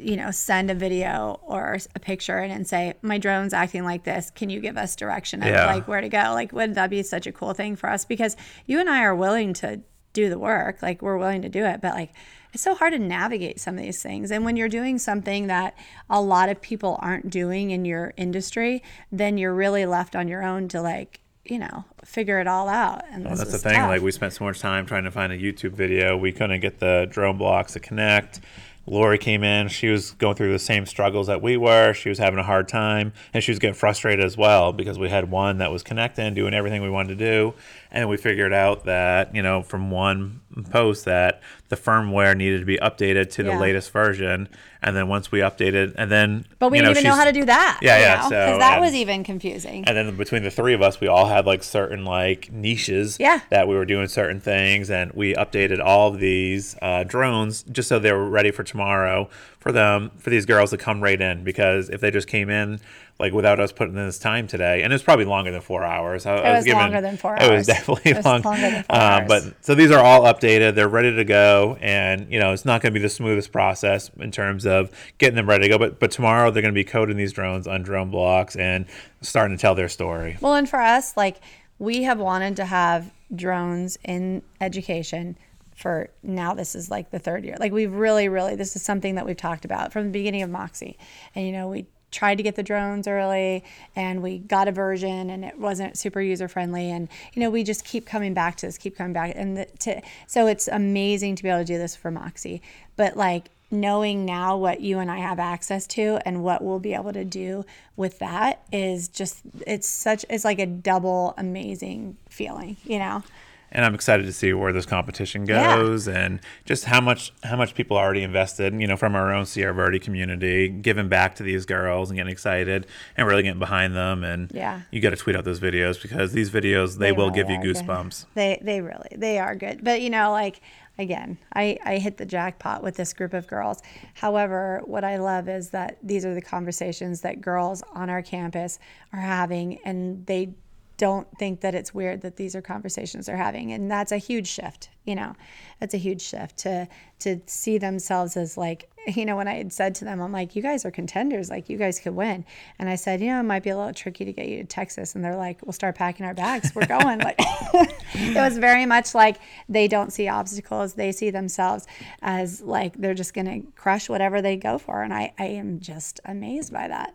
[0.00, 4.04] you know, send a video or a picture in and say, "My drone's acting like
[4.04, 4.30] this.
[4.30, 5.66] Can you give us direction of Yeah.
[5.66, 8.04] like where to go?" Like, wouldn't that be such a cool thing for us?
[8.04, 8.36] Because
[8.66, 9.80] you and I are willing to
[10.12, 12.10] do the work, like we're willing to do it, but like
[12.52, 14.32] it's so hard to navigate some of these things.
[14.32, 15.76] And when you're doing something that
[16.08, 18.82] a lot of people aren't doing in your industry,
[19.12, 23.02] then you're really left on your own to like you know figure it all out
[23.12, 23.74] and Well, that's the thing.
[23.74, 23.88] tough.
[23.88, 26.16] Like we spent so much time trying to find a YouTube video.
[26.16, 28.40] We couldn't get the DroneBlocks to connect.
[28.86, 29.68] Lori came in.
[29.68, 31.92] She was going through the same struggles that we were.
[31.92, 35.08] She was having a hard time, and she was getting frustrated as well because we
[35.08, 37.54] had one that was connecting, doing everything we wanted to do,
[37.90, 42.64] and we figured out that you know from one post that the firmware needed to
[42.66, 44.48] be updated to the latest version,
[44.82, 47.24] and then once we updated, and then But we you know, didn't even know how
[47.24, 47.78] to do that.
[47.82, 48.28] Yeah, yeah, know?
[48.28, 49.84] so, that and- was even confusing.
[49.86, 53.40] and then between the three of us, we all had like certain like niches Yeah.
[53.50, 57.88] that we were doing certain things, and we updated all of these uh, drones just
[57.88, 59.28] so they were ready for tomorrow
[59.60, 62.80] for them for these girls to come right in because if they just came in
[63.18, 65.84] like without us putting in this time today, and it was probably longer than four
[65.84, 66.24] hours.
[66.24, 67.66] I, I was longer than four It was hours.
[67.66, 68.40] definitely It was long.
[68.40, 69.28] longer than four Uh, hours.
[69.28, 70.74] But so these are all updated.
[70.74, 74.10] They're ready to go, and you know it's not going to be the smoothest process
[74.18, 75.76] in terms of getting them ready to go.
[75.78, 78.86] But but tomorrow they're going to be coding these drones on DroneBlocks and
[79.20, 80.38] starting to tell their story.
[80.40, 81.42] Well, and for us, like
[81.78, 85.36] we have wanted to have drones in education
[85.80, 87.56] for now this is like the third year.
[87.58, 90.50] Like we've really really this is something that we've talked about from the beginning of
[90.50, 90.98] moxie.
[91.34, 93.64] And you know we tried to get the drones early
[93.96, 97.62] and we got a version and it wasn't super user friendly and you know we
[97.62, 99.32] just keep coming back to this keep coming back.
[99.34, 102.60] And the, to so it's amazing to be able to do this for moxie.
[102.96, 106.92] But like knowing now what you and I have access to and what we'll be
[106.92, 107.64] able to do
[107.96, 113.22] with that is just it's such it's like a double amazing feeling, you know.
[113.72, 115.76] And I'm excited to see where this competition Yeah.
[115.76, 119.46] goes and just how much how much people already invested, you know, from our own
[119.46, 123.94] Sierra Verde community, giving back to these girls and getting excited and really getting behind
[123.94, 124.24] them.
[124.24, 124.80] And Yeah.
[124.90, 127.56] you got to tweet out those videos because these videos they, will really give you
[127.58, 127.76] are good.
[127.76, 128.26] goosebumps.
[128.34, 129.84] They they really they are good.
[129.84, 130.60] But you know, like
[130.98, 133.82] again, I I hit the jackpot with this group of girls.
[134.14, 138.78] However, what I love is that these are the conversations that girls on our campus
[139.12, 140.54] are having and they
[141.00, 143.72] don't think that it's weird that these are conversations they're having.
[143.72, 145.34] And that's a huge shift you know
[145.80, 146.86] that's a huge shift to
[147.18, 150.54] to see themselves as like you know when i had said to them i'm like
[150.54, 152.44] you guys are contenders like you guys could win.
[152.78, 154.64] And i said you know it might be a little tricky to get you to
[154.64, 155.14] texas.
[155.14, 156.72] And they're like we'll start packing our bags.
[156.74, 157.18] We're going.
[157.20, 157.36] Like
[158.14, 160.94] it was very much like they don't see obstacles.
[160.94, 161.86] They see themselves
[162.22, 165.02] as like they're just gonna crush whatever they go for.
[165.02, 167.14] And i i am just amazed by that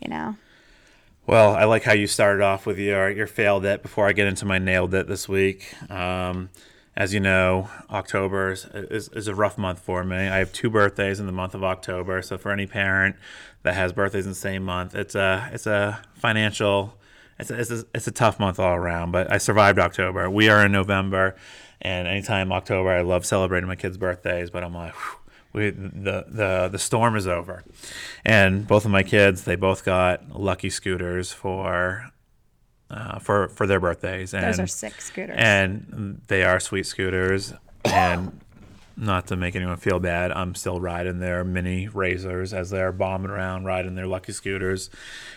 [0.00, 0.36] you know
[1.30, 4.26] Well, I like how you started off with your your failed it before I get
[4.26, 5.72] into my nailed it this week.
[5.88, 6.50] Um,
[6.96, 10.16] as you know, October is, is, is a rough month for me.
[10.16, 13.14] I have two birthdays in the month of October, so for any parent
[13.62, 16.98] that has birthdays in the same month, it's a it's a financial
[17.38, 19.12] it's a, it's a, it's a tough month all around.
[19.12, 20.28] But I survived October.
[20.28, 21.36] We are in November,
[21.80, 24.50] and anytime October, I love celebrating my kids' birthdays.
[24.50, 24.94] But I'm like.
[24.94, 25.19] whew,
[25.52, 27.64] we, the, the the storm is over,
[28.24, 32.10] and both of my kids they both got lucky scooters for
[32.90, 35.36] uh, for for their birthdays, and those are sick scooters.
[35.38, 37.52] and they are sweet scooters.
[37.84, 38.40] And
[39.00, 43.30] not to make anyone feel bad, I'm still riding their mini razors as they're bombing
[43.30, 44.90] around, riding their lucky scooters.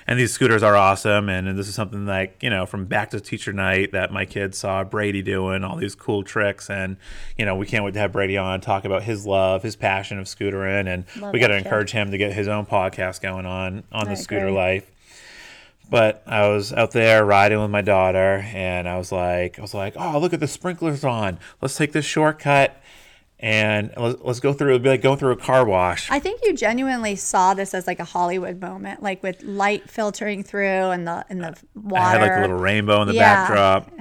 [0.06, 1.30] And these scooters are awesome.
[1.30, 4.26] And, and this is something like, you know, from back to teacher night that my
[4.26, 6.70] kids saw Brady doing all these cool tricks.
[6.70, 6.98] And,
[7.38, 10.20] you know, we can't wait to have Brady on talk about his love, his passion
[10.20, 10.88] of scootering.
[10.88, 14.08] And Love we got to encourage him to get his own podcast going on on
[14.08, 14.90] I the scooter life
[15.90, 19.76] but I was out there riding with my daughter, and I was like, I was
[19.76, 21.38] like, oh, look at the sprinklers on.
[21.62, 22.82] Let's take this shortcut,
[23.44, 24.70] and let's, let's go through.
[24.70, 26.10] It'd be like going through a car wash.
[26.10, 30.44] I think you genuinely saw this as like a Hollywood moment, like with light filtering
[30.44, 32.02] through and the and the water.
[32.06, 33.36] I had like a little rainbow in the Yeah.
[33.48, 33.92] backdrop,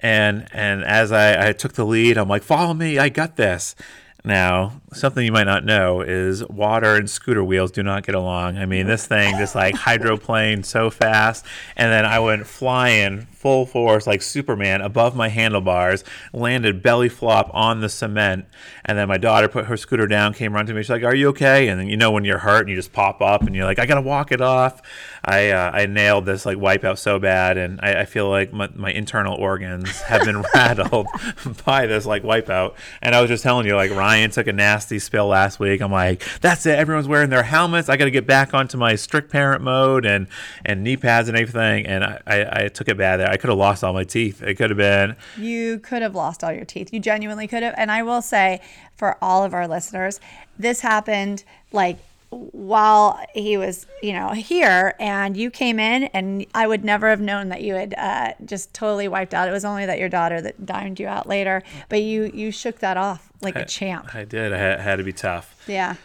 [0.00, 3.76] and and as I, I took the lead, I'm like, follow me, I got this.
[4.24, 8.56] Now, something you might not know is water and scooter wheels do not get along.
[8.56, 11.44] I mean, this thing just like hydroplaned so fast,
[11.76, 17.50] and then I went flying full force like Superman above my handlebars, landed belly flop
[17.52, 18.46] on the cement,
[18.84, 20.82] and then my daughter put her scooter down, came run to me.
[20.82, 22.92] She's like, "Are you okay?" And then you know when you're hurt and you just
[22.92, 24.80] pop up and you're like, "I gotta walk it off."
[25.24, 28.68] I uh, I nailed this like wipeout so bad, and I, I feel like my,
[28.74, 31.06] my internal organs have been rattled
[31.64, 32.74] by this like wipeout.
[33.02, 35.80] And I was just telling you, like Ryan took a nasty spill last week.
[35.80, 36.78] I'm like, that's it.
[36.78, 37.88] Everyone's wearing their helmets.
[37.88, 40.28] I got to get back onto my strict parent mode and
[40.64, 41.86] and knee pads and everything.
[41.86, 43.31] And I, I, I took it bad there.
[43.32, 44.42] I could have lost all my teeth.
[44.42, 46.92] It could have been You could have lost all your teeth.
[46.92, 47.74] You genuinely could have.
[47.78, 48.60] And I will say
[48.94, 50.20] for all of our listeners,
[50.58, 51.42] this happened
[51.72, 51.96] like
[52.28, 57.22] while he was, you know, here and you came in and I would never have
[57.22, 59.48] known that you had uh, just totally wiped out.
[59.48, 62.80] It was only that your daughter that dined you out later, but you you shook
[62.80, 64.14] that off like a champ.
[64.14, 64.52] I did.
[64.52, 65.64] I had, had to be tough.
[65.66, 65.96] Yeah.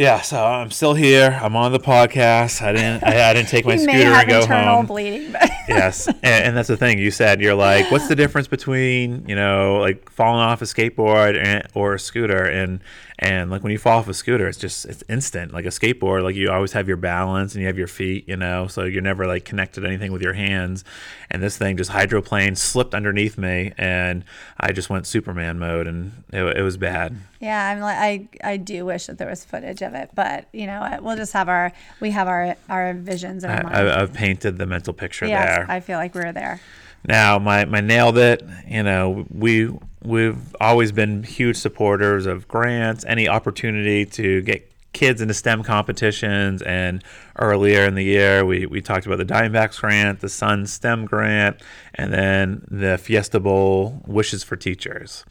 [0.00, 1.38] Yeah, so I'm still here.
[1.42, 2.62] I'm on the podcast.
[2.62, 3.04] I didn't.
[3.04, 4.86] I, I didn't take my scooter and go internal home.
[4.86, 6.98] bleeding, but yes, and, and that's the thing.
[6.98, 11.38] You said you're like, what's the difference between you know like falling off a skateboard
[11.38, 12.42] and, or a scooter?
[12.46, 12.80] And
[13.20, 15.52] and like when you fall off a scooter, it's just it's instant.
[15.52, 18.36] Like a skateboard, like you always have your balance and you have your feet, you
[18.36, 20.84] know, so you're never like connected to anything with your hands.
[21.30, 24.24] And this thing just hydroplaned, slipped underneath me, and
[24.58, 27.14] I just went Superman mode, and it, it was bad.
[27.40, 27.98] Yeah, I'm like
[28.42, 30.98] I I do wish that there was footage of it, but you know?
[31.02, 33.66] We'll just have our we have our our visions in our.
[33.66, 35.66] I, I've painted the mental picture yes, there.
[35.68, 36.60] I feel like we're there.
[37.06, 38.42] Now, my, my nailed it.
[38.66, 39.70] You know, we
[40.02, 46.62] we've always been huge supporters of grants, any opportunity to get kids into STEM competitions.
[46.62, 47.04] And
[47.38, 51.60] earlier in the year, we, we talked about the Diamondbacks grant, the Sun STEM grant,
[51.94, 55.24] and then the Fiesta Bowl Wishes for Teachers.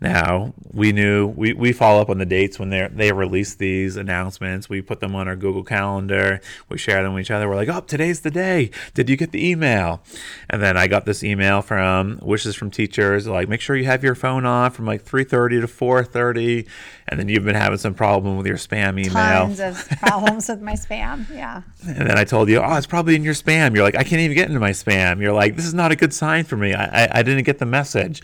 [0.00, 3.96] Now we knew we, we follow up on the dates when they they release these
[3.96, 4.68] announcements.
[4.68, 6.40] We put them on our Google Calendar.
[6.70, 7.48] We share them with each other.
[7.48, 8.70] We're like, oh, today's the day.
[8.94, 10.02] Did you get the email?
[10.48, 14.02] And then I got this email from Wishes from Teachers, like make sure you have
[14.02, 16.66] your phone off from like three thirty to four thirty.
[17.06, 19.54] And then you've been having some problem with your spam email.
[19.54, 21.28] Tons of problems with my spam.
[21.28, 21.62] Yeah.
[21.86, 23.74] And then I told you, oh, it's probably in your spam.
[23.74, 25.20] You're like, I can't even get into my spam.
[25.20, 26.72] You're like, this is not a good sign for me.
[26.72, 28.22] I, I, I didn't get the message.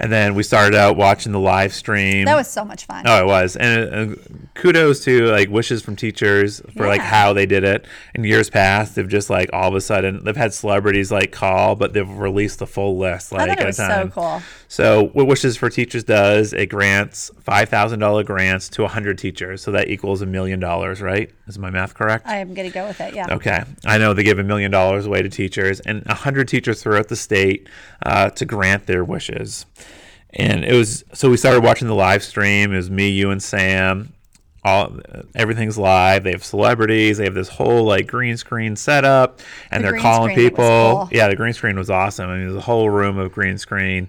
[0.00, 2.24] And then we started out watching the live stream.
[2.26, 3.02] That was so much fun.
[3.04, 4.16] Oh, it was, and uh,
[4.54, 7.84] kudos to like wishes from teachers for like how they did it.
[8.14, 11.74] In years past, they've just like all of a sudden they've had celebrities like call,
[11.74, 14.42] but they've released the full list like I thought at was a so cool.
[14.68, 19.62] So what Wishes for Teachers does, it grants five thousand dollar grants to hundred teachers,
[19.62, 21.28] so that equals a million dollars, right?
[21.48, 22.26] Is my math correct?
[22.26, 23.14] I am going to go with it.
[23.14, 23.26] Yeah.
[23.30, 23.64] Okay.
[23.86, 27.16] I know they give a million dollars away to teachers and 100 teachers throughout the
[27.16, 27.68] state
[28.04, 29.64] uh, to grant their wishes.
[30.34, 32.72] And it was so we started watching the live stream.
[32.72, 34.12] It was me, you, and Sam.
[34.64, 34.98] All
[35.34, 36.24] everything's live.
[36.24, 37.16] They have celebrities.
[37.16, 40.64] They have this whole like green screen setup, and The they're calling people.
[40.66, 41.08] cool.
[41.12, 42.28] Yeah, the green screen was awesome.
[42.28, 44.08] I mean, there's a whole room of green screen.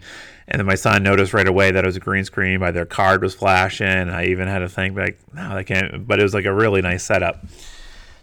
[0.49, 2.59] And then my son noticed right away that it was a green screen.
[2.59, 3.87] By their card was flashing.
[3.87, 6.07] I even had to think like, no, they can't.
[6.07, 7.45] But it was like a really nice setup.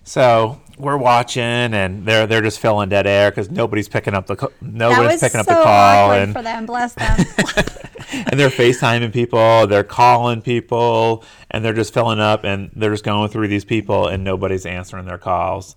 [0.03, 4.51] So we're watching, and they're they're just filling dead air because nobody's picking up the
[4.61, 6.65] nobody's picking up so the call, and for them.
[6.65, 7.19] Bless them.
[8.13, 13.03] and they're FaceTiming people, they're calling people, and they're just filling up, and they're just
[13.03, 15.75] going through these people, and nobody's answering their calls.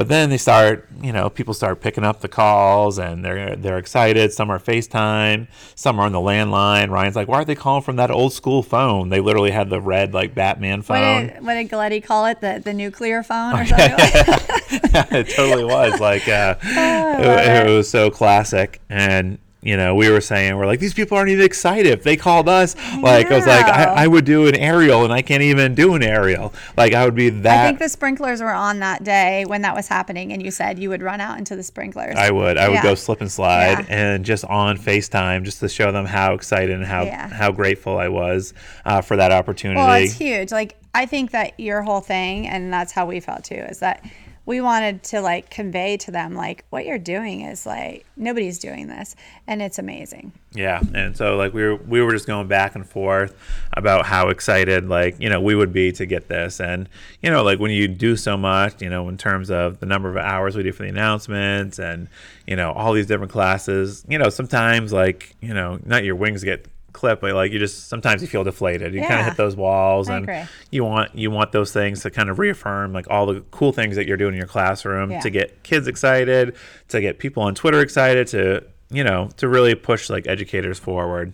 [0.00, 3.76] But then they start, you know, people start picking up the calls, and they're they're
[3.76, 4.32] excited.
[4.32, 6.88] Some are FaceTime, some are on the landline.
[6.88, 9.78] Ryan's like, "Why are they calling from that old school phone?" They literally had the
[9.78, 11.26] red like Batman what phone.
[11.26, 12.40] did what did call it?
[12.40, 13.90] The the nuclear phone or something?
[13.90, 20.08] like it totally was like uh, it, it was so classic and you know we
[20.10, 23.34] were saying we're like these people aren't even excited if they called us like i
[23.36, 23.66] was like.
[23.66, 27.04] I, I would do an aerial and i can't even do an aerial like i
[27.04, 27.64] would be that.
[27.64, 30.78] I think the sprinklers were on that day when that was happening, and you said
[30.78, 32.14] you would run out into the sprinklers.
[32.16, 32.56] I would.
[32.56, 32.82] I would Yeah.
[32.82, 33.84] go slip and slide Yeah.
[33.88, 37.28] and just on FaceTime just to show them how excited and how Yeah.
[37.28, 39.78] how grateful I was uh, for that opportunity.
[39.78, 40.52] Well, it's huge.
[40.52, 44.04] Like I think that your whole thing, and that's how we felt too, is that
[44.46, 48.88] we wanted to like convey to them like what you're doing is like nobody's doing
[48.88, 49.14] this,
[49.46, 50.32] and it's amazing.
[50.52, 53.36] Yeah, and so like we were we were just going back and forth
[53.74, 56.88] about how excited like you know we would be to get this, and
[57.22, 60.08] you know like when you do so much, you know in terms of the number
[60.08, 62.08] of hours we do for the announcements, and
[62.46, 66.42] you know all these different classes, you know sometimes like you know not your wings
[66.42, 68.94] get clipped, but like you just sometimes you feel deflated.
[68.94, 70.42] You kind of hit those walls, I and agree.
[70.70, 73.96] you want you want those things to kind of reaffirm like all the cool things
[73.96, 75.20] that you're doing in your classroom Yeah.
[75.20, 76.54] to get kids excited,
[76.88, 81.32] to get people on Twitter excited, to you know to really push like educators forward.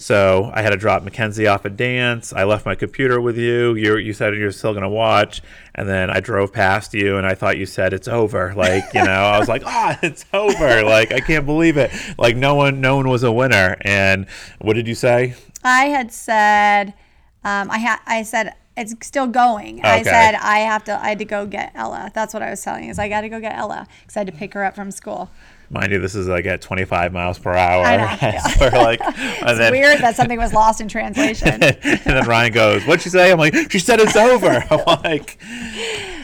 [0.00, 2.32] So I had to drop Mackenzie off at dance.
[2.32, 3.74] I left my computer with you.
[3.74, 5.42] You you said you're still gonna watch,
[5.74, 8.54] and then I drove past you, and I thought you said it's over.
[8.56, 10.82] Like you know, I was like, oh, it's over.
[10.82, 11.90] Like I can't believe it.
[12.16, 13.76] Like no one no one was a winner.
[13.82, 14.26] And
[14.58, 15.34] what did you say?
[15.62, 16.94] I had said,
[17.44, 19.84] um, I had I said it's still going.
[19.84, 20.98] I said I have to.
[20.98, 22.10] I had to go get Ella.
[22.14, 22.90] That's what I was telling you.
[22.90, 24.90] Is I got to go get Ella because I had to pick her up from
[24.90, 25.30] school.
[25.72, 27.84] Mind you, this is like at 25 miles per hour.
[27.84, 28.40] I know, yeah.
[28.40, 29.00] So like,
[29.46, 31.48] and then, Weird that something was lost in translation.
[31.62, 35.38] and then Ryan goes, "What'd she say?" I'm like, "She said it's over." I'm like,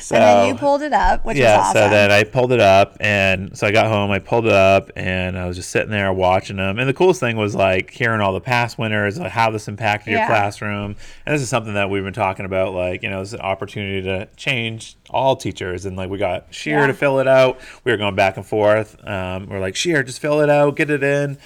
[0.01, 1.59] so and then you pulled it up, which yeah.
[1.59, 1.83] was awesome.
[1.83, 4.11] So then I pulled it up, and so I got home.
[4.11, 6.81] I pulled it up, and I was just sitting there watching them.
[6.81, 10.13] And the coolest thing was like hearing all the past winners, like how this impacted
[10.13, 10.97] your classroom.
[11.25, 14.03] And this is something that we've been talking about, like you know, it's an opportunity
[14.03, 15.87] to change all teachers.
[15.87, 16.87] And like we got Sheer Yeah.
[16.89, 17.59] to fill it out.
[17.85, 18.97] We were going back and forth.
[19.07, 21.39] Um, we're like, Sheer, just fill it out, get it in,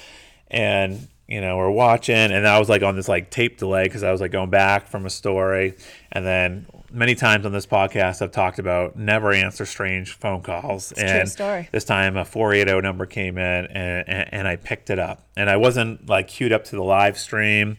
[0.50, 4.02] and you know, we're watching, and I was like on this like tape delay because
[4.02, 5.74] I was like going back from a story,
[6.12, 10.92] and then many times on this podcast I've talked about never answer strange phone calls,
[10.96, 11.68] true and story.
[11.70, 15.48] this time a 480 number came in, and, and and I picked it up, and
[15.48, 17.76] I wasn't like queued up to the live stream,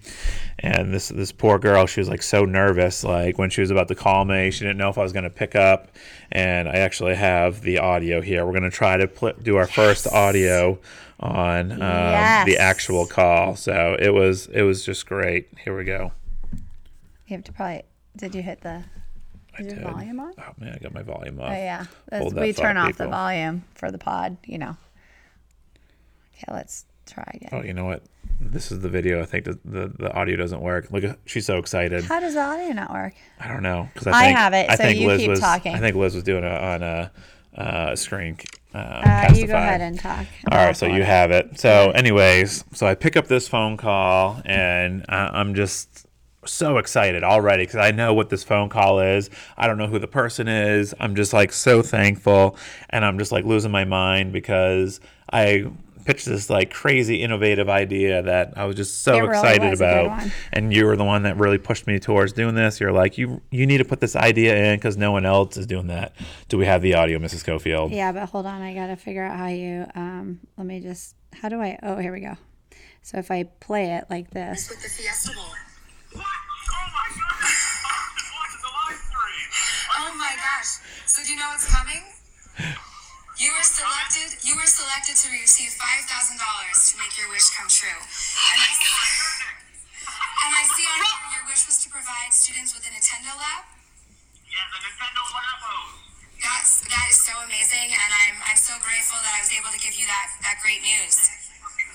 [0.60, 3.88] and this this poor girl, she was like so nervous, like when she was about
[3.90, 5.90] to call me, she didn't know if I was going to pick up,
[6.32, 8.46] and I actually have the audio here.
[8.46, 10.80] We're going to try to pl- do our first audio
[11.20, 12.46] on um, Yes.
[12.46, 13.56] the actual call.
[13.58, 15.50] So it was it was just great.
[15.66, 16.14] Here we go.
[17.28, 17.82] you have to probably.
[18.16, 18.84] Did you hit the?
[19.60, 19.84] Your did.
[19.84, 20.34] volume on?
[20.38, 21.50] Oh man, I got my volume up.
[21.50, 24.38] Oh yeah, Hold we turn off the volume for the pod.
[24.46, 24.78] You know.
[26.36, 27.50] Okay, let's try again.
[27.52, 28.04] Oh, you know what?
[28.40, 29.22] This is the video.
[29.22, 30.90] I think the, the, the audio doesn't work.
[30.90, 32.04] Look, she's so excited.
[32.06, 33.14] How does the audio not work?
[33.40, 35.40] I don't know because I think, have it, I so think you Liz keep was.
[35.40, 35.76] talking.
[35.76, 37.12] I think Liz was doing it on a
[37.56, 38.38] uh, screen
[38.74, 40.26] uh, Uh, you go ahead and talk.
[40.52, 41.60] All right, so you have it.
[41.60, 46.01] So, anyways, so I pick up this phone call, and I, I'm just
[46.46, 49.30] so excited already because I know what this phone call is.
[49.58, 50.94] I don't know who the person is.
[51.00, 52.58] I'm just like so thankful,
[52.90, 55.00] and I'm just like losing my mind because
[55.32, 55.72] I
[56.06, 59.82] pitched this like crazy innovative idea that I was just so It really excited was
[59.82, 60.24] about.
[60.52, 62.80] And you were the one that really pushed me towards doing this.
[62.80, 65.68] You're like, you you need to put this idea in because no one else is
[65.68, 66.14] doing that.
[66.50, 67.38] Do we have the audio, Mrs.
[67.38, 67.92] Scofield?
[67.92, 68.62] Yeah, but hold on.
[68.62, 71.98] I got to figure out how you, um, let me just, how do I, oh,
[71.98, 72.36] here we go.
[73.04, 74.72] So if I play it like this.
[81.22, 82.02] Do you know what's coming?
[83.38, 87.46] You were selected you were selected to receive five thousand dollars to make your wish
[87.54, 87.94] come true.
[87.94, 88.70] And I
[90.42, 93.70] and I see on here your wish was to provide students with a Nintendo lab.
[94.50, 95.94] Yeah, the Nintendo Labos.
[96.42, 99.78] That's that is so amazing and I'm I'm so grateful that I was able to
[99.78, 101.22] give you that that great news.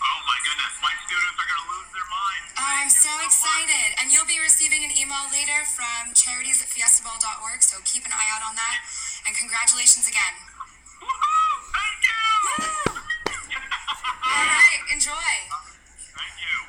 [0.06, 2.48] Oh my goodness, my students are gonna lose their minds.
[2.62, 3.88] Oh, I'm so excited.
[3.98, 8.30] And you'll be receiving an email later from charities at fiestabowl.org, so keep an eye
[8.36, 8.78] out on that.
[9.26, 10.34] And congratulations again.
[11.02, 11.58] Woohoo!
[11.74, 12.94] Thank you!
[14.22, 15.75] All right, enjoy.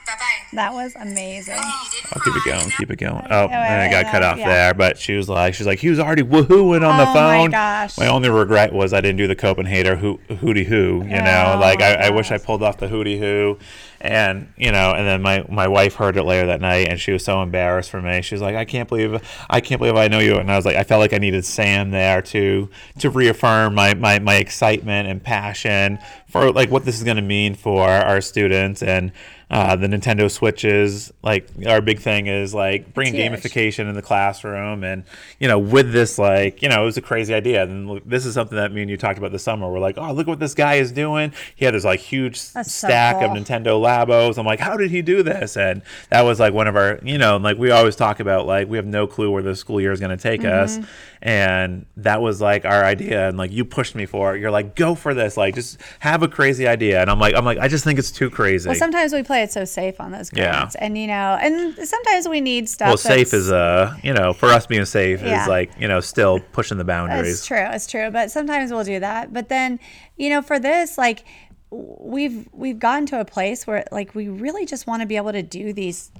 [0.08, 0.15] Thank you.
[0.15, 0.34] Bye bye.
[0.54, 1.56] That was amazing.
[1.58, 3.28] I'll keep it going, keep it going.
[3.30, 4.48] Oh, wait, and I got cut off yeah.
[4.48, 7.38] there, but she was like, she's like, he was already woohooing on the Oh my
[7.41, 7.52] phone.
[7.52, 7.98] gosh.
[7.98, 11.04] My only regret was I didn't do the Copenhagen hoo- hootie hoo.
[11.04, 13.60] You know, Oh, like I, I wish I pulled off the hootie hoo,
[14.00, 17.12] and you know, and then my my wife heard it later that night, and she
[17.12, 18.22] was so embarrassed for me.
[18.22, 20.65] She was like, I can't believe, I can't believe I know you, and I was
[20.65, 25.08] like, I felt like I needed Sam there to to reaffirm my my my excitement
[25.10, 29.12] and passion for like what this is going to mean for our students and.
[29.50, 34.84] Uh, the Nintendo Switches, like our big thing is like bringing gamification in the classroom,
[34.84, 35.06] and
[35.40, 37.64] you know, with this, like you know, it was a crazy idea.
[37.64, 39.72] And look, this is something that me and you talked about this summer.
[39.72, 41.32] We're like, oh, look what this guy is doing.
[41.56, 43.32] He had this like huge That's so stack of.
[43.32, 44.38] Nintendo Labos.
[44.38, 45.56] I'm like, how did he do this?
[45.56, 48.68] And that was like one of our, you know, like we always talk about, like
[48.68, 50.84] we have no clue where the school year is going to take Mm-hmm.
[50.84, 50.88] us,
[51.22, 53.30] and that was like our idea.
[53.30, 54.40] And like you pushed me for it.
[54.40, 55.36] You're like, go for this.
[55.38, 57.02] Like just have a crazy idea.
[57.02, 58.68] And I'm like, I'm like, I just think it's too crazy.
[58.68, 60.69] Well, sometimes we play it so safe on those Yeah.
[60.80, 62.88] and you know, and sometimes we need stuff.
[62.88, 65.41] well, safe is uh, you know, for us being safe Yeah.
[65.43, 67.34] is like, you know, still pushing the boundaries.
[67.39, 67.65] It's true.
[67.71, 68.10] It's true.
[68.12, 69.34] But sometimes we'll do that.
[69.34, 69.80] But then,
[70.17, 71.23] you know, for this, like
[71.69, 75.34] we've we've gotten to a place where like we really just want to be able
[75.34, 76.12] to do these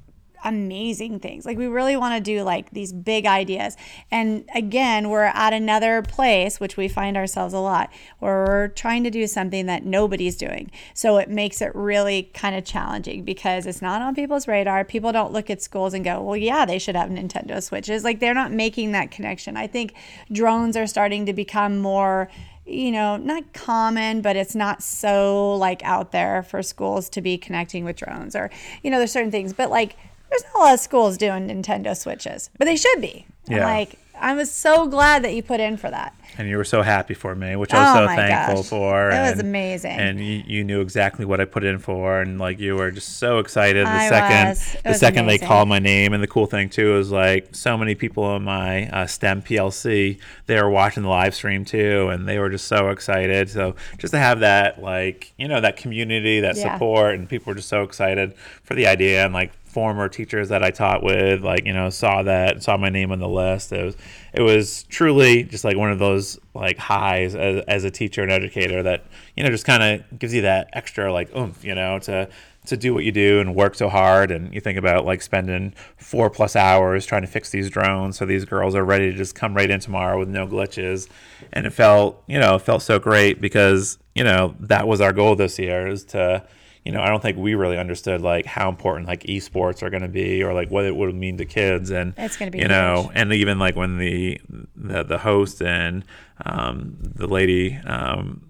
[0.44, 1.46] amazing things.
[1.46, 3.76] Like we really want to do like these big ideas.
[4.12, 9.04] And again, we're at another place which we find ourselves a lot where we're trying
[9.04, 10.72] to do something that nobody's doing.
[10.94, 14.84] So it makes it really kind of challenging because it's not on people's radar.
[14.84, 18.20] People don't look at schools and go, "Well, yeah, they should have Nintendo Switches." Like
[18.20, 19.58] they're not making that connection.
[19.58, 19.94] I think
[20.32, 22.30] drones are starting to become more
[22.68, 27.38] you know, not common, but it's not so like out there for schools to be
[27.38, 28.50] connecting with drones or,
[28.84, 29.96] you know, there's certain things, but like
[30.30, 33.26] there's not a lot of schools doing Nintendo Switches, but they should be.
[33.48, 33.66] And, Yeah.
[33.66, 36.12] Like, I was so glad that you put in for that.
[36.40, 38.66] and you were so happy for me, which I was Oh so thankful gosh.
[38.70, 39.10] for.
[39.12, 39.92] It was amazing.
[40.00, 43.18] And you, you knew exactly what I put in for, and like you were just
[43.20, 44.74] so excited the I second was.
[44.84, 45.42] The was second amazing.
[45.42, 46.14] they called my name.
[46.14, 50.20] And the cool thing too is like so many people in my uh, STEM PLC
[50.48, 53.50] they were watching the live stream too, and they were just so excited.
[53.52, 56.74] So just to have that like you know that community, that Yeah.
[56.74, 60.64] support, and people were just so excited for the idea, and like former teachers that
[60.64, 63.72] I taught with, like you know, saw that, saw my name on the list.
[63.72, 63.96] It was,
[64.34, 68.32] it was truly just like one of those like highs as, as a teacher and
[68.32, 72.00] educator that you know just kind of gives you that extra like oomph, you know,
[72.00, 72.28] to
[72.66, 74.32] to do what you do and work so hard.
[74.32, 78.26] And you think about like spending four plus hours trying to fix these drones so
[78.26, 81.08] these girls are ready to just come right in tomorrow with no glitches.
[81.54, 85.14] And it felt, you know, it felt so great because you know that was our
[85.14, 86.44] goal this year is to
[86.88, 90.04] you know, I don't think we really understood like how important like esports are going
[90.04, 91.92] to be or like what it would mean to kids.
[91.92, 94.40] And It's gonna be you know, and even like when the
[94.74, 96.06] the, the host and
[96.46, 98.42] um, the lady um,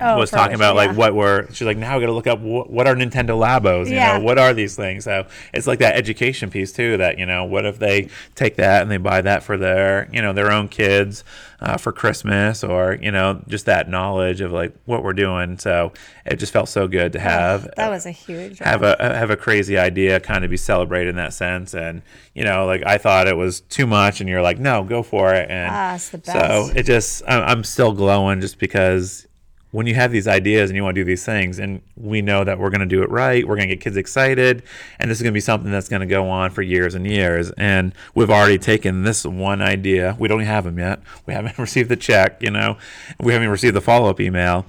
[0.00, 0.86] Oh, was talking about yeah.
[0.88, 3.38] like what were she's like now we got to look up what, what are Nintendo
[3.38, 4.18] Labos you Yeah.
[4.18, 5.04] know what are these things?
[5.04, 8.82] So it's like that education piece too that you know what if they take that
[8.82, 11.22] and they buy that for their you know their own kids
[11.60, 15.58] uh, for Christmas or you know just that knowledge of like what we're doing.
[15.58, 15.92] So
[16.24, 19.36] it just felt so good to have That was a huge have a have a
[19.36, 21.74] crazy idea kind of be celebrated in that sense.
[21.74, 22.02] And
[22.34, 25.34] you know like i thought it was too much and you're like no go for
[25.34, 25.50] it.
[25.50, 29.26] And Ah, it's the so it just I'm, I'm still glowing just because
[29.72, 32.42] when you have these ideas and you want to do these things, and we know
[32.44, 34.62] that we're going to do it right, we're going to get kids excited,
[34.98, 37.06] and this is going to be something that's going to go on for years and
[37.06, 37.50] years.
[37.52, 40.16] And we've already taken this one idea.
[40.18, 41.00] We don't have them yet.
[41.26, 42.78] We haven't received the check, you know,
[43.20, 44.66] we haven't received the follow up email.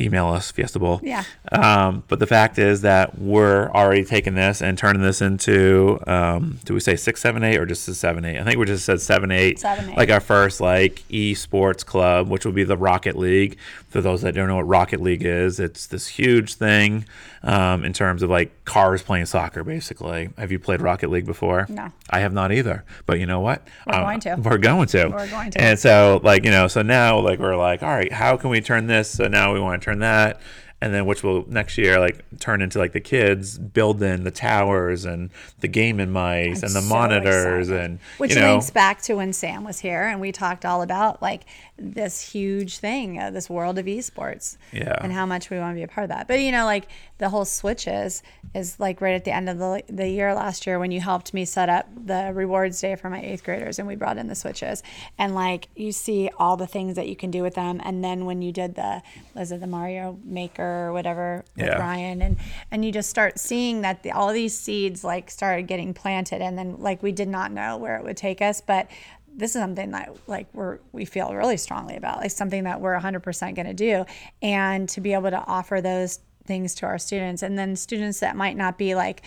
[0.00, 0.98] Email us, Fiesta Bowl.
[1.04, 1.22] Yeah.
[1.52, 6.58] Um, but the fact is that we're already taking this and turning this into, um,
[6.64, 8.38] do we say six, seven, eight, or just a seven, eight?
[8.38, 9.60] I think we just said seven, eight.
[9.60, 9.96] Seven, eight.
[9.96, 13.56] Like our first like esports club, which will be the Rocket League.
[13.88, 17.04] For those that don't know what Rocket League is, it's this huge thing
[17.44, 19.62] um, in terms of like cars playing soccer.
[19.62, 21.66] Basically, have you played Rocket League before?
[21.68, 21.92] No.
[22.10, 22.84] I have not either.
[23.06, 23.62] But you know what?
[23.86, 24.34] We're going to.
[24.42, 25.08] We're going to.
[25.08, 25.60] We're going to.
[25.60, 28.60] And so like you know, so now like we're like, all right, how can we
[28.60, 29.08] turn this?
[29.08, 30.40] So now we want to turn that.
[30.80, 34.30] And then, which will next year like turn into like the kids build in the
[34.30, 35.30] towers and
[35.60, 37.90] the gaming mice and the so monitors excited.
[37.90, 40.82] and Which you know, links back to when Sam was here and we talked all
[40.82, 41.44] about like
[41.76, 44.56] this huge thing, uh, this world of esports.
[44.72, 44.96] Yeah.
[45.00, 46.28] And how much we want to be a part of that.
[46.28, 46.86] But you know, like
[47.18, 48.22] the whole switches
[48.54, 51.34] is like right at the end of the, the year last year when you helped
[51.34, 54.34] me set up the rewards day for my eighth graders and we brought in the
[54.36, 54.84] switches.
[55.18, 57.80] And like you see all the things that you can do with them.
[57.82, 59.02] And then when you did the,
[59.34, 61.78] was it the Mario Maker or whatever with Yeah.
[61.78, 62.22] Ryan?
[62.22, 62.36] And,
[62.70, 66.40] and you just start seeing that the, all these seeds like started getting planted.
[66.40, 68.60] And then like we did not know where it would take us.
[68.60, 68.88] But
[69.36, 72.98] this is something that like we're we feel really strongly about like something that we're
[72.98, 74.04] 100% going to do
[74.42, 77.42] and to be able to offer those things to our students.
[77.42, 79.22] And then students that might not be like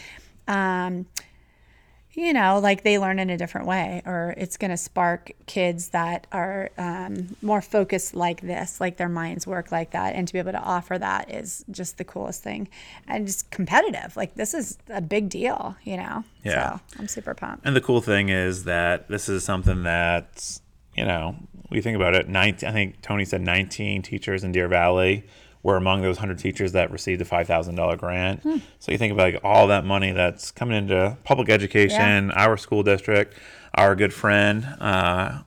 [0.48, 1.06] um,
[2.18, 5.90] you know like they learn in a different way or it's going to spark kids
[5.90, 10.34] that are um, more focused like this like their minds work like that and to
[10.34, 12.68] be able to offer that is just the coolest thing
[13.08, 16.78] and just competitive like this is a big deal you know Yeah.
[16.78, 20.60] so i'm super pumped And the cool thing is that this is something that,
[20.96, 21.36] you know,
[21.70, 22.28] we think about it.
[22.30, 25.26] 19, I think Tony said 19 teachers in Deer Valley
[25.64, 28.42] were among those 100 teachers that received a $5,000 grant.
[28.44, 28.58] Hmm.
[28.80, 32.84] So you think about like all that money that's coming into public education, our school
[32.84, 33.34] district,
[33.74, 35.40] our good friend, uh,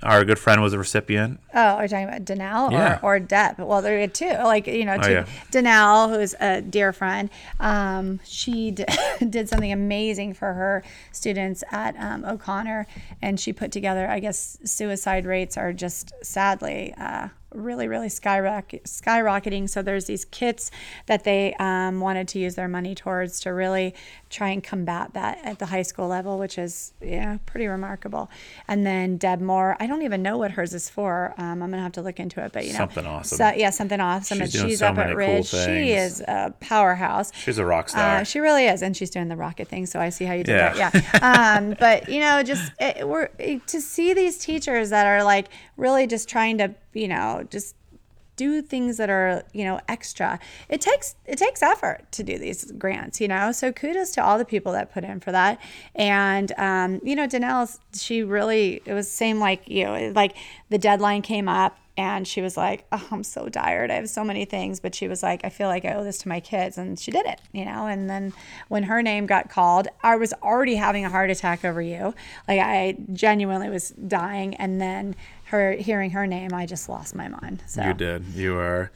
[0.00, 1.40] our good friend was a recipient.
[1.52, 3.00] Oh, are you talking about Danelle Yeah.
[3.02, 3.58] or, or Deb?
[3.58, 4.28] Well, there are two.
[4.28, 5.08] Like, you know, two.
[5.08, 5.26] Oh, yeah.
[5.50, 7.28] Danelle, who's a dear friend,
[7.58, 8.84] um, she d-
[9.28, 12.86] did something amazing for her students at um, O'Connor.
[13.20, 18.84] And she put together, I guess, suicide rates are just sadly uh, really, really skyrocket,
[18.84, 19.68] skyrocketing.
[19.68, 20.70] So there's these kits
[21.06, 23.94] that they um, wanted to use their money towards to really
[24.30, 28.28] try and combat that at the high school level, which is, yeah, pretty remarkable.
[28.66, 31.34] And then Deb Moore, I don't even know what hers is for.
[31.38, 33.38] Um, I'm gonna have to look into it, but you know, Something awesome.
[33.38, 34.38] So, yeah, something awesome.
[34.38, 35.46] She's and doing she's so up many at cool Ridge.
[35.48, 37.32] she is a powerhouse.
[37.34, 38.18] She's a rock star.
[38.18, 39.86] Uh, she really is, and she's doing the rocket thing.
[39.86, 40.90] So I see how you did Yeah.
[40.90, 41.04] that.
[41.14, 41.56] Yeah.
[41.58, 46.06] um, but you know, just it, we're to see these teachers that are like really
[46.06, 47.74] just trying to, you know, just
[48.38, 50.38] do things that are you know extra.
[50.70, 53.52] It takes it takes effort to do these grants you know?
[53.52, 55.60] So kudos to all the people that put in for that.
[55.94, 59.84] And um, you know danelle she really it was same like you.
[59.84, 60.36] Know like
[60.70, 63.90] the deadline came up and she was like oh i'm so tired.
[63.90, 64.78] I have so many things.
[64.80, 66.78] But she was like i feel like i owe this to my kids.
[66.78, 67.86] And she did it you know?
[67.86, 68.32] And then
[68.68, 72.14] when her name got called i was already having a heart attack over you.
[72.46, 74.54] Like i genuinely was dying.
[74.54, 75.16] And then
[75.48, 78.24] her hearing her name i just lost my mind so You did.
[78.34, 78.90] You were.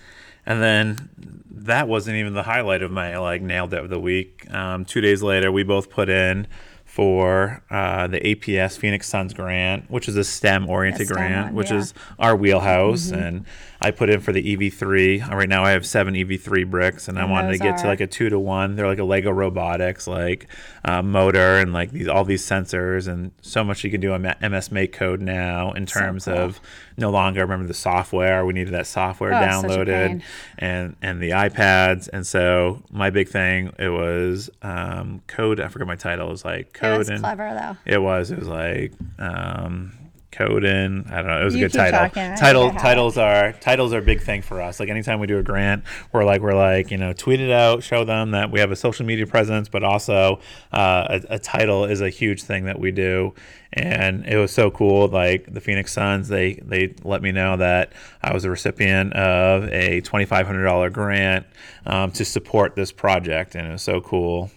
[0.45, 1.11] And then
[1.51, 4.53] that wasn't even the highlight of my like nailed it of the week.
[4.53, 6.47] Um, two days later, we both put in
[6.85, 11.69] for uh, the APS Phoenix Suns grant, which is a STEM oriented grant, one, which
[11.69, 11.75] yeah.
[11.75, 11.81] Mm-hmm.
[11.81, 13.11] is our wheelhouse.
[13.11, 13.47] And
[13.83, 15.31] I put in for the EV3.
[15.31, 17.87] Uh, Right now, I have seven EV3 bricks, and I And wanted to get to
[17.87, 18.77] like a two to one.
[18.77, 20.47] They're like a Lego robotics, like
[20.85, 24.23] uh, motor and like these all these sensors, and so much you can do on
[24.23, 26.35] MS MakeCode now in terms cool.
[26.35, 26.61] of
[26.97, 28.47] no longer remember the software.
[28.47, 30.23] We needed that software Oh, downloaded
[30.59, 32.09] and and the iPads.
[32.13, 35.61] And so my big thing it was um, code.
[35.61, 36.29] I forget my title.
[36.29, 38.31] It was like it code was and clever though it was.
[38.31, 39.93] It was like um,
[40.33, 41.41] code and I don't know.
[41.41, 42.01] It was You a good title.
[42.01, 44.81] talking, Title think I have titles are titles are a big thing for us.
[44.81, 47.83] Like anytime we do a grant, we're like we're like you know tweet it out,
[47.83, 50.41] show them that we have a social media presence, but also
[50.73, 53.35] uh, a, a title is a huge thing that we do.
[53.75, 55.09] And it was so cool.
[55.09, 59.65] Like the Phoenix Suns, they they let me know that I was a recipient of
[59.65, 61.47] a twenty five hundred dollar grant
[61.87, 64.51] um, to support this project, and it was so cool.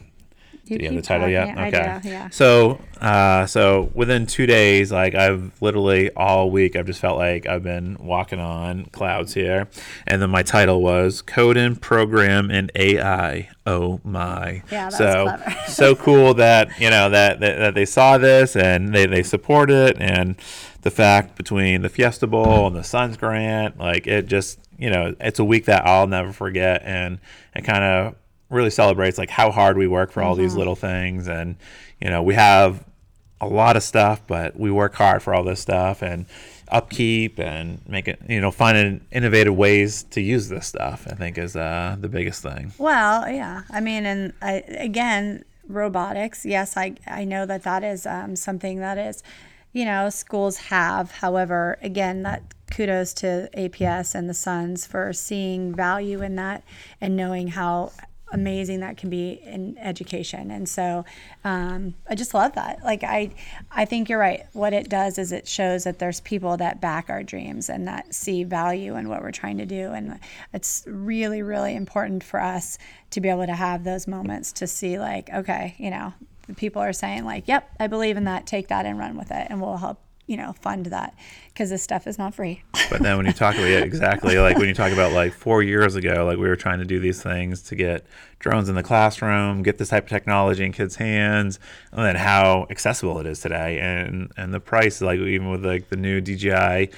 [0.68, 1.57] You you the title yet?
[1.57, 1.99] I Okay.
[2.03, 6.99] do, yeah So, uh, so within two days, like I've literally all week, I've just
[6.99, 9.68] felt like I've been walking on clouds here.
[10.07, 13.49] And then my title was Code and Program and AI.
[13.66, 14.61] Oh my!
[14.72, 15.55] Yeah, that's so clever.
[15.68, 19.72] so cool that you know that, that that they saw this and they they support
[19.72, 20.36] it and
[20.84, 25.16] the fact between the Fiesta Bowl and the Suns grant, like it just you know,
[25.20, 27.20] it's a week that I'll never forget, and
[27.55, 28.16] it kind of
[28.49, 31.55] really celebrates like how hard we work for all these little things, and
[32.01, 32.83] you know, we have
[33.41, 36.25] a lot of stuff, but we work hard for all this stuff and
[36.69, 41.07] upkeep and make it, you know, finding innovative ways to use this stuff.
[41.09, 42.73] I think is uh, the biggest thing.
[42.77, 43.63] Well, yeah.
[43.69, 46.45] I mean, and I, again, robotics.
[46.45, 49.23] Yes, I I know that that is um, something that is,
[49.73, 51.11] you know, schools have.
[51.11, 52.41] However, again, that
[52.71, 56.63] kudos to APS and the Suns for seeing value in that
[56.99, 57.91] and knowing how
[58.32, 60.51] amazing that can be in education.
[60.51, 61.05] And so
[61.43, 62.80] um, i just love that.
[62.84, 63.32] Like i
[63.71, 64.45] i think you're right.
[64.53, 68.13] What it does is it shows that there's people that back our dreams and that
[68.13, 69.91] see value in what we're trying to do.
[69.91, 70.19] And
[70.53, 72.78] it's really really important for us
[73.11, 76.13] to be able to have those moments to see like okay you know
[76.57, 78.45] people are saying like yep i believe in that.
[78.45, 81.15] Take that and run with it and we'll help you know fund that
[81.47, 82.63] because this stuff is not free.
[82.88, 85.63] But then when you talk about yeah, exactly like when you talk about like four
[85.63, 88.05] years ago, like we were trying to do these things to get
[88.38, 91.59] drones in the classroom, get this type of technology in kids' hands,
[91.91, 95.89] and then how accessible it is today, and and the price, like even with like
[95.89, 96.91] the new DJI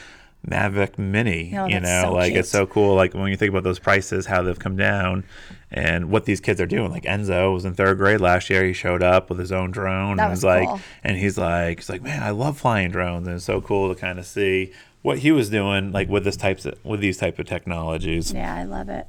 [0.50, 2.40] Mavic Mini, Oh, you know, so like cute.
[2.40, 2.96] it's so cool.
[2.96, 5.24] Like when you think about those prices, how they've come down.
[5.70, 8.64] And what these kids are doing, like Enzo was in third grade last year.
[8.64, 10.80] He showed up with his own drone, That and was was like, cool.
[11.04, 14.00] and he's like, he's like, man, I love flying drones, and it's so cool to
[14.00, 14.72] kind of see
[15.02, 18.32] what he was doing, like with this types of, with these type of technologies.
[18.34, 19.08] yeah i love it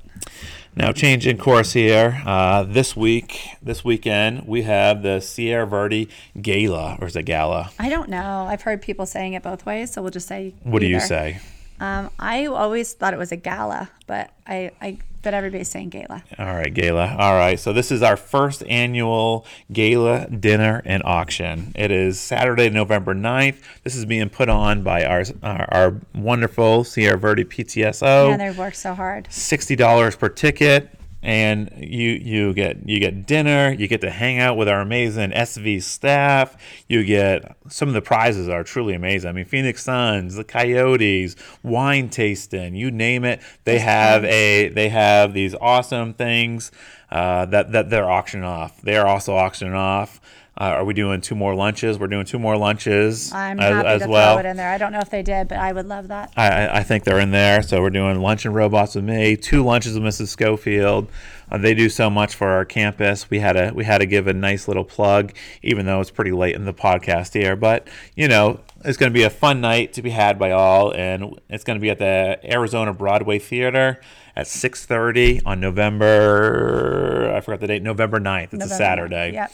[0.79, 2.23] Now, changing course here.
[2.25, 6.09] Uh, this week, this weekend, we have the Sierra Verde
[6.41, 7.73] Gala, or is it Gala?
[7.81, 10.79] i don't know i've heard people saying it both ways so we'll just say What
[10.79, 11.41] do you say?
[11.81, 14.99] Um, I always thought it was a gala, but I, I
[15.29, 16.25] but everybody's saying gala.
[16.39, 17.15] All right, gala.
[17.19, 21.73] All right, so this is our first annual gala dinner and auction.
[21.75, 23.61] It is Saturday, November 9th.
[23.85, 28.31] This is being put on by our our, our wonderful Sierra Verde PTSO.
[28.31, 29.31] Yeah, they've worked so hard.
[29.31, 30.98] sixty dollars per ticket,
[31.29, 33.71] and you you get you get dinner.
[33.71, 36.57] You get to hang out with our amazing SV staff.
[36.89, 39.29] You get some of the prizes are truly amazing.
[39.29, 43.43] I mean, Phoenix Suns, the Coyotes, wine tasting, you name it.
[43.65, 46.73] They have a they have these awesome things
[47.11, 48.81] uh, that that they're auctioning off.
[48.81, 50.23] They are also auctioning off.
[50.61, 52.01] Uh, are we doing two more lunches?
[52.01, 54.35] We're doing two more lunches I'm as, happy as to well.
[54.35, 54.69] throw it in there.
[54.71, 56.33] I don't know if they did, but I would love that.
[56.37, 57.63] I, I- think they're in there.
[57.63, 60.29] So we're doing lunch and robots with me, two lunches with Mrs.
[60.29, 61.07] Scofield.
[61.51, 63.31] Uh, they do so much for our campus.
[63.31, 65.33] We had to we had to give a nice little plug,
[65.63, 67.57] even though it's pretty late in the podcast here.
[67.57, 67.87] But
[68.17, 71.39] you know, it's going to be a fun night to be had by all, and
[71.49, 74.01] it's going to be at the Arizona Broadway Theater
[74.35, 77.33] at 6:30 on November.
[77.35, 77.83] I forgot the date.
[77.83, 78.55] November 9th.
[78.55, 79.33] It's a Saturday.
[79.33, 79.53] Yep.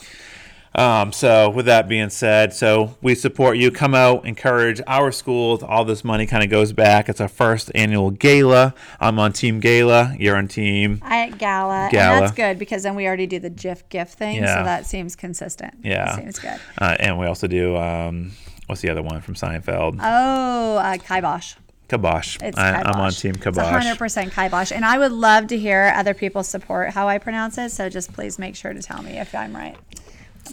[0.75, 3.71] Um, so with that being said, so we support you.
[3.71, 5.63] Come out, encourage our schools.
[5.63, 7.07] All this money kind of goes back.
[7.07, 8.73] It's our first annual gala.
[8.99, 10.15] I'm on Team Gala.
[10.19, 10.99] You're on Team.
[11.03, 12.15] I gala, Gala.
[12.15, 14.57] and that's good because then we already do the GIF gift thing, Yeah.
[14.59, 15.75] so that seems consistent.
[15.83, 16.15] Yeah.
[16.17, 16.59] seems good.
[16.77, 17.77] Uh, and we also do.
[17.77, 18.31] Um,
[18.67, 19.97] what's the other one from Seinfeld?
[20.01, 21.55] Oh, uh, kibosh.
[21.87, 22.37] Kibosh.
[22.41, 23.19] It's I, I'm on kibosh.
[23.21, 23.85] Team It's Kibosh.
[23.85, 27.69] 100% kibosh, and I would love to hear other people support how I pronounce it.
[27.69, 29.77] So just please make sure to tell me if I'm right,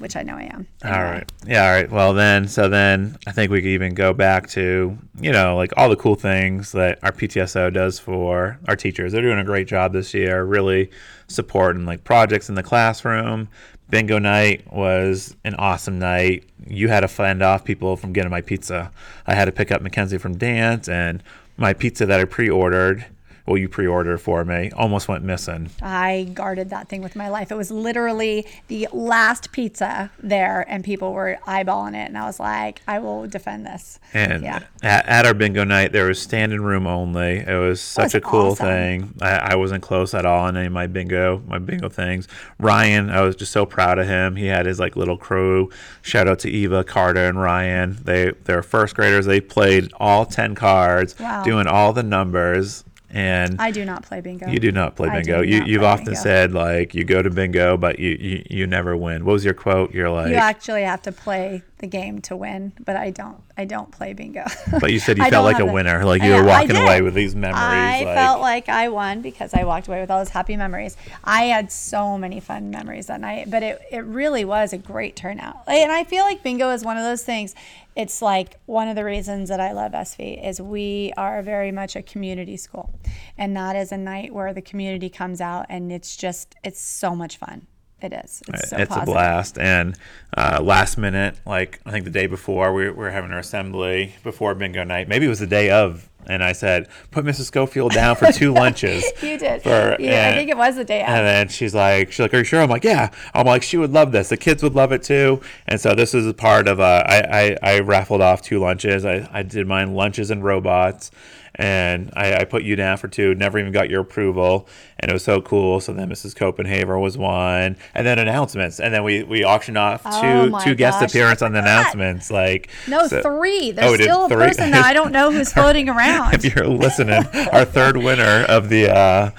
[0.01, 0.67] which I know I am.
[0.85, 1.11] All Anyway.
[1.11, 1.33] right.
[1.47, 1.65] Yeah.
[1.67, 1.91] All right.
[1.91, 5.73] Well, then, so then I think we could even go back to, you know, like
[5.77, 9.13] all the cool things that our PTSO does for our teachers.
[9.13, 10.91] They're doing a great job this year, really
[11.29, 13.49] supporting like projects in the classroom.
[13.91, 16.45] Bingo night was an awesome night.
[16.67, 18.91] You had to fend off people from getting my pizza.
[19.27, 21.23] I had to pick up Mackenzie from dance, and
[21.59, 23.05] my pizza that I pre ordered,
[23.47, 25.71] well, you pre ordered for me, almost went missing.
[25.83, 27.51] I guarded that thing with my life.
[27.51, 32.39] It was literally the last pizza there, and people were eyeballing it, and I was
[32.39, 33.99] like, I will defend this.
[34.15, 34.61] And Yeah.
[34.83, 37.39] at, at our bingo night, there was standing room only.
[37.39, 38.67] It was such was a cool awesome.
[38.67, 39.15] thing.
[39.21, 42.29] I, I wasn't close at all on any of my bingo, my bingo things.
[42.59, 44.37] Ryan, I was just so proud of him.
[44.37, 45.69] He had his like little crew.
[46.03, 47.99] Shout out to Eva, Carter, and Ryan.
[48.05, 49.27] They they're first graders.
[49.27, 51.43] They played all ten cards, Wow.
[51.43, 52.85] doing all the numbers.
[53.13, 54.49] And I do not play bingo.
[54.49, 55.43] you do not play bingo.
[55.43, 56.21] You, not you've often bingo.
[56.21, 59.27] said like you go to bingo, but you, you you never win.
[59.27, 59.93] What was your quote?
[59.93, 63.37] You're like, You actually have to play the game to win, but I don't.
[63.59, 64.45] I don't play bingo.
[64.81, 65.73] but you said you felt like a it.
[65.73, 67.61] winner, like you were walking away with these memories.
[67.61, 70.97] I like, felt like I won because I walked away with all those happy memories.
[71.23, 75.17] I had so many fun memories that night, but it, it really was a great
[75.17, 75.69] turnout.
[75.69, 77.55] And I feel like bingo is one of those things.
[77.95, 81.95] It's like one of the reasons that I love SV is we are very much
[81.97, 82.99] a community school.
[83.37, 87.15] And that is a night where the community comes out and it's just, it's so
[87.15, 87.67] much fun.
[88.01, 88.43] It is.
[88.49, 89.59] It's so it's a blast.
[89.59, 89.97] And
[90.37, 94.15] uh, last minute, like I think the day before, we, we were having our assembly
[94.25, 95.07] before bingo night.
[95.07, 97.45] Maybe it was the day of and I said, "Put Mrs.
[97.45, 99.63] Scofield down for two lunches." You did.
[99.63, 101.15] For- You- I think it was the day after.
[101.15, 103.77] And then she's like, she's like, "Are you sure?" I'm like, "Yeah." I'm like, "She
[103.77, 104.29] would love this.
[104.29, 106.81] The kids would love it too." And so this is a part of.
[106.81, 109.05] Uh, I, I I raffled off two lunches.
[109.05, 111.11] I I did mine lunches and robots.
[111.57, 113.35] And I, I put you down for two.
[113.35, 114.67] Never even got your approval,
[114.99, 115.81] and it was so cool.
[115.81, 116.35] So then Mrs.
[116.35, 120.65] Copenhaver was one, and then announcements, and then we, we auctioned off Oh two my
[120.65, 122.31] two guest gosh, appearance on the announcements.
[122.31, 123.71] Like No, so- three.
[123.73, 126.35] Oh, There's did still a person that I don't know who's floating around.
[126.35, 127.23] if you're listening,
[127.53, 128.91] our third winner of the.
[128.91, 129.31] Uh,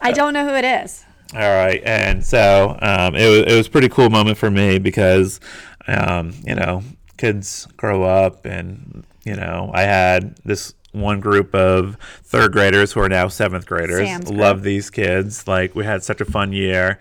[0.00, 1.04] I don't know who it is.
[1.32, 4.80] all right, and so um, it was it was a pretty cool moment for me
[4.80, 5.38] because,
[5.86, 6.82] um, you know,
[7.18, 13.00] kids grow up, and you know, I had this one group of third graders who
[13.00, 14.06] are now seventh graders.
[14.06, 14.64] Sam's Love group.
[14.64, 15.48] these kids.
[15.48, 16.98] Like we had such a fun year.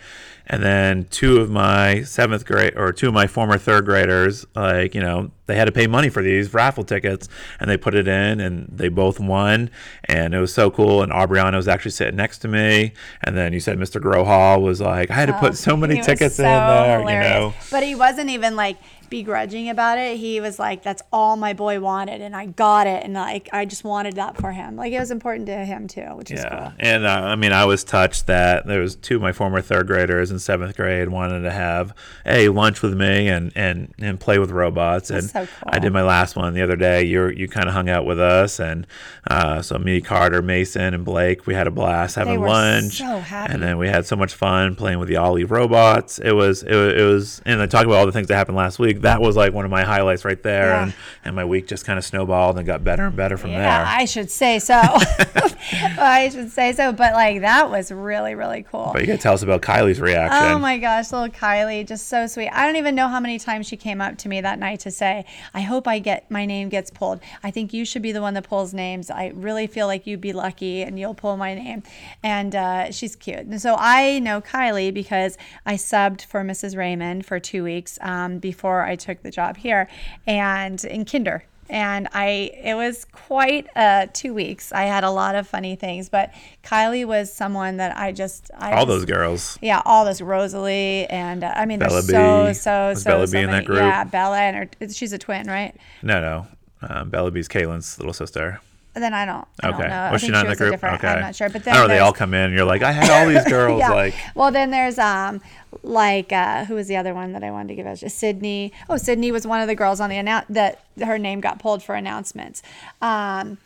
[0.48, 4.94] And then two of my seventh grade or two of my former third graders, like,
[4.94, 7.30] you know, they had to pay money for these raffle tickets
[7.62, 9.70] and they put it in and they both won.
[10.06, 11.04] And it was so cool.
[11.04, 12.92] And Aubriana was actually sitting next to me.
[13.24, 14.02] And then you said Mr.
[14.02, 16.44] Grohall was like, I had to put oh, so many Oh, He was tickets so
[16.44, 17.26] in there, hilarious.
[17.28, 17.54] you know.
[17.70, 18.78] But he wasn't even like
[19.12, 20.18] begrudging about it.
[20.18, 23.66] He was like, "That's all my boy wanted, and I got it, and like I
[23.66, 24.76] just wanted that for him.
[24.76, 27.52] Like it was important to him too, which is Yeah, cool." and uh, I mean,
[27.54, 31.10] I was touched that there was two of my former third graders in seventh grade
[31.10, 31.94] wanted to have
[32.26, 35.12] a lunch with me and and and play with robots.
[35.12, 35.70] And so cool.
[35.72, 37.04] I did my last one the other day.
[37.04, 38.88] You you kind of hung out with us, and
[39.30, 42.98] uh, so me, Carter, Mason, and Blake, we had a blast having lunch.
[43.00, 43.54] so happy.
[43.54, 46.18] And then we had so much fun playing with the Ollie robots.
[46.18, 48.56] It was it, was- it was, and I talked about all the things that happened
[48.58, 49.01] last week.
[49.02, 50.84] That was like one of my highlights right there, Yeah.
[50.84, 50.94] and
[51.26, 53.86] and my week just kind of snowballed and got better and better from Yeah, there.
[53.88, 54.80] I should say so.
[55.74, 56.92] I should say so.
[56.92, 58.92] But like that was really really cool.
[58.94, 60.52] but you got to tell us about Kylie's reaction.
[60.52, 62.50] Oh my gosh, little Kylie, just so sweet.
[62.50, 64.92] I don't even know how many times she came up to me that night to
[64.92, 67.20] say, "I hope I get my name gets pulled.
[67.44, 69.10] I think you should be the one that pulls names.
[69.10, 71.84] I really feel like you'd be lucky and you'll pull my name."
[72.24, 73.40] And uh, she's cute.
[73.40, 76.76] And so I know Kylie because I subbed for Mrs.
[76.78, 79.88] Raymond for two weeks um, before I took the job here,
[80.28, 84.74] and in Kinder and I it was quite uh, two weeks.
[84.74, 86.34] I had a lot of funny things, but
[86.64, 89.58] Kylie was someone that I just I all just- those girls.
[89.62, 92.54] yeah, all this Rosalie and uh, I mean, Bella there's so B.
[92.54, 93.80] so Was so Bella so B in that group?
[93.80, 94.90] Yeah, Bella and her.
[94.90, 95.74] She's a twin, right?
[96.04, 96.48] No, no.
[96.82, 98.60] Um, Bella B's Kaylin's little sister.
[98.94, 99.48] Then I don't.
[99.64, 99.78] I Okay.
[99.78, 99.96] don't know.
[99.96, 100.72] I Was she not in the group?
[100.72, 101.08] different- Okay.
[101.08, 101.94] I'm not sure, but then I don't know.
[101.94, 102.42] They all come in.
[102.42, 103.80] and You're like, I had all these girls.
[103.80, 103.90] yeah.
[103.92, 105.40] Like, well, then there's um
[105.84, 107.98] like uh, who was the other one that I wanted to give out?
[108.00, 108.74] Sydney.
[108.90, 111.82] Oh, Sydney was one of the girls on the announce that her name got pulled
[111.82, 112.62] for announcements.
[113.02, 113.58] Um,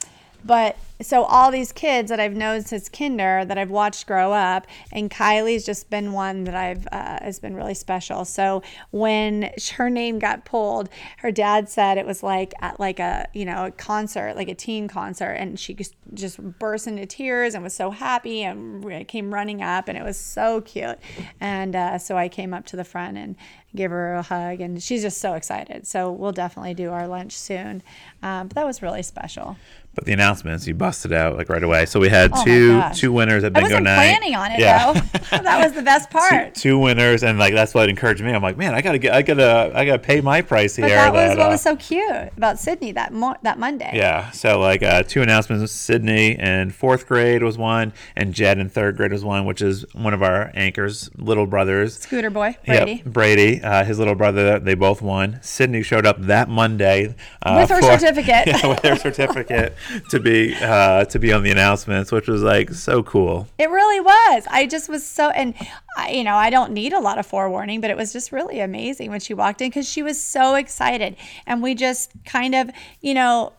[0.46, 4.66] but so all these kids that I've known since kinder that I've watched grow up,
[4.92, 8.24] and Kylie's just been one that I've uh, has been really special.
[8.24, 13.28] So when her name got pulled, her dad said it was like at like a
[13.34, 17.56] you know a concert, like a teen concert, and she just just burst into tears
[17.56, 21.00] and was so happy and came running up, and it was so cute.
[21.42, 23.36] And uh, so I came up to the front and
[23.76, 25.86] give her a hug, and she's just so excited.
[25.86, 27.84] So we'll definitely do our lunch soon.
[28.24, 29.58] Um, but that was really special.
[29.96, 31.86] But the announcements, you busted out like right away.
[31.86, 33.96] So we had Oh two two winners at Bingo I wasn't Night.
[33.96, 34.94] planning on it Yeah.
[34.94, 35.00] though.
[35.42, 36.54] that was the best part.
[36.56, 38.32] two winners, and like that's what encouraged me.
[38.34, 40.86] I'm like, man, I gotta get, I gotta, I gotta pay my price here.
[40.88, 43.92] But that was what uh, was so cute about Sydney that mo- that Monday.
[43.94, 44.32] Yeah.
[44.32, 48.98] So like uh, two announcements: Sydney in fourth grade was one, and Jed in third
[48.98, 51.98] grade was one, which is one of our anchors' little brothers.
[52.00, 53.04] Scooter boy, Yep, Brady.
[53.06, 55.40] Brady, uh, his little brother, they both won.
[55.42, 58.48] Sydney showed up that Monday uh, With her certificate.
[58.48, 59.74] yeah, with her certificate
[60.10, 63.48] to be uh, to be on the announcements, which was like so cool.
[63.58, 64.46] It really was.
[64.50, 65.54] I just was so, and
[65.98, 68.60] I, you know, I don't need a lot of forewarning, but it was just really
[68.60, 71.16] amazing when she walked in because she was so excited,
[71.46, 72.70] and we just kind of,
[73.02, 73.54] you know.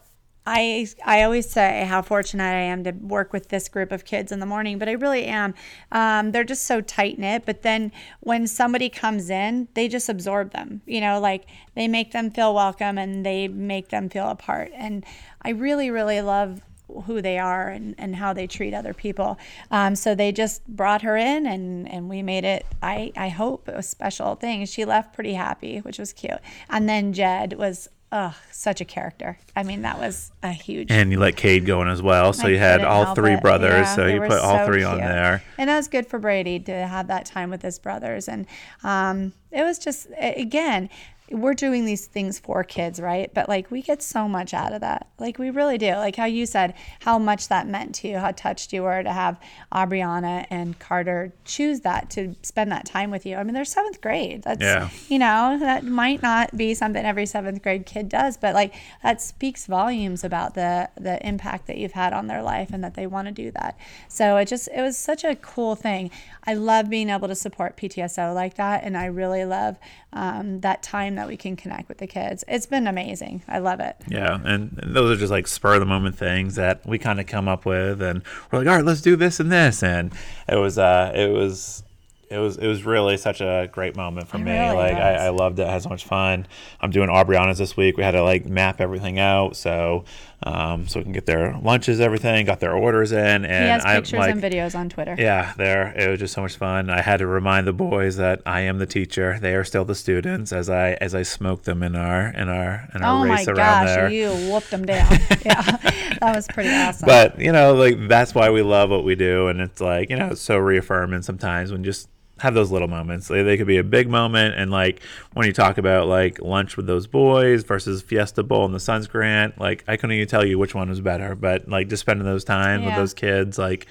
[0.49, 4.31] I, I always say how fortunate I am to work with this group of kids
[4.31, 5.55] in the morning, but I really am.
[5.91, 7.43] Um, they're just so tight knit.
[7.45, 10.83] But then when somebody comes in, they just absorb them.
[10.87, 14.71] You know, like they make them feel welcome and they make them feel a part.
[14.77, 15.05] And
[15.47, 16.61] I really, really love
[17.05, 19.39] who they are and, and how they treat other people.
[19.71, 23.69] Um, so they just brought her in and, and we made it, I, I hope,
[23.69, 24.67] a special thing.
[24.67, 26.39] She left pretty happy, which was cute.
[26.69, 29.39] And then Jed was, ugh, such a character.
[29.55, 30.91] I mean, that was a huge.
[30.91, 33.41] And you let Cade go in as well, so I you had all three it.
[33.41, 33.87] brothers.
[33.87, 35.43] Yeah, so you put all so three on there.
[35.59, 38.29] And that was good for Brady to have that time with his brothers.
[38.29, 38.47] And
[38.83, 40.89] um, it was just, again,
[41.31, 43.33] we're doing these things for kids, right?
[43.35, 45.09] But like we get so much out of that.
[45.19, 45.95] Like we really do.
[45.95, 49.13] Like how you said how much that meant to you, how touched you were to
[49.13, 49.41] have
[49.73, 53.37] Aubriana and Carter choose that to spend that time with you.
[53.37, 54.43] I mean, they're seventh grade.
[54.43, 54.89] That's Yeah.
[55.09, 59.21] you know, that might not be something every seventh grade kid does, but like that
[59.21, 63.07] speaks volumes about the the impact that you've had on their life and that they
[63.07, 63.77] want to do that.
[64.09, 66.11] So it just it was such a cool thing.
[66.47, 69.79] I love being able to support PTSO like that, and I really love
[70.17, 72.43] um, that time that we can connect with the kids.
[72.49, 73.43] It's been amazing.
[73.47, 73.97] I love it.
[74.09, 77.27] Yeah, and those are just like spur of the moment things that we kind of
[77.27, 80.13] come up with, and we're like, all right, let's do this and this, and
[80.49, 81.83] it was, uh, it was,
[82.29, 84.51] it was, it was really such a great moment for It me.
[84.51, 84.95] really like.
[84.97, 85.67] I, I loved it.
[85.69, 86.47] I had so much fun.
[86.81, 87.97] I'm doing Aubriana's this week.
[87.97, 90.05] We had to like map everything out, so,
[90.43, 93.85] um, so we can get their lunches, everything, got their orders in, and He has
[93.85, 95.15] I pictures like, and videos on Twitter.
[95.19, 95.93] yeah, there.
[95.97, 96.91] It was just so much fun.
[96.91, 99.39] I had to remind the boys that I am the teacher.
[99.41, 102.89] They are still the students as I as I smoke them in our in our
[102.95, 104.11] in our Oh my race around gosh, there.
[104.11, 105.11] you whooped them down.
[105.45, 105.63] yeah,
[106.21, 107.07] that was pretty awesome.
[107.07, 110.17] But you know, like that's why we love what we do, and it's like you
[110.17, 112.09] know, it's so reaffirming sometimes when just
[112.39, 113.29] have those little moments.
[113.29, 115.01] They, they could be a big moment, and like
[115.33, 119.07] when you talk about like lunch with those boys versus Fiesta Bowl and the Suns
[119.07, 122.27] Grant, like I couldn't even tell you which one was better, but like just spending
[122.27, 123.87] those time with those kids, like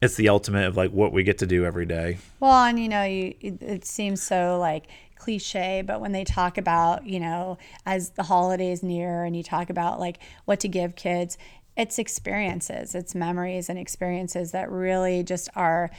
[0.00, 2.18] it's the ultimate of like what we get to do every day.
[2.40, 4.86] Well, and you know, you it, it seems so like
[5.16, 9.70] cliche, but when they talk about, you know, as the holidays near and you talk
[9.70, 11.36] about like what to give kids,
[11.76, 15.90] it's experiences, it's memories and experiences that really just are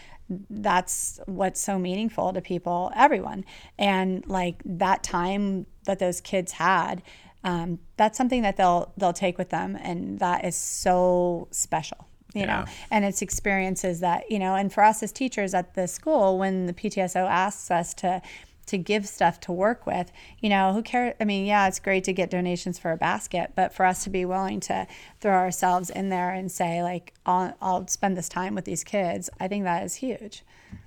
[0.50, 3.46] that's what's so meaningful to people, everyone.
[3.78, 7.02] And like that time that those kids had,
[7.44, 12.06] um, that's something that they'll they'll take with them and that is so special
[12.36, 15.88] you know and it's experiences that you know and for us as teachers at the
[15.88, 18.22] school when the ptso asks us to
[18.70, 22.04] to give stuff to work with you know who cares i mean yeah it's great
[22.04, 24.88] to get donations for a basket but for us to be willing to
[25.20, 29.30] throw ourselves in there and say like i'll, I'll spend this time with these kids
[29.40, 30.44] i think that is huge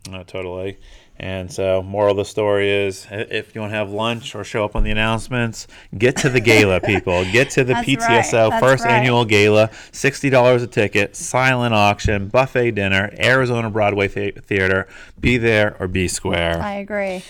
[0.09, 0.79] No, totally.
[1.19, 4.65] And so, moral of the story is if you want to have lunch or show
[4.65, 5.67] up on the announcements,
[5.97, 7.25] get to the gala, people.
[7.31, 8.61] Get to the PTSO right.
[8.61, 8.95] First right.
[8.95, 9.69] annual gala.
[9.93, 14.89] $60 a ticket, silent auction, buffet dinner, Arizona Broadway the- Theater.
[15.21, 16.61] Be there or be square.
[16.61, 17.23] i agree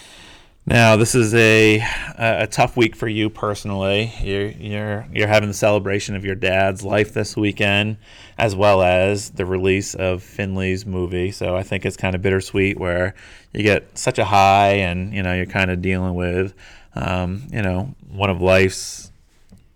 [0.65, 1.85] Now, this is a
[2.17, 4.13] a tough week for you personally.
[4.23, 7.97] You're you're you're having the celebration of your dad's life this weekend,
[8.39, 11.33] as well as the release of Finley's movie.
[11.33, 13.15] So I think it's kind of bittersweet where
[13.53, 16.55] you get such a high, and you know you're kind of dealing with,
[16.95, 19.12] um, you know, one of life's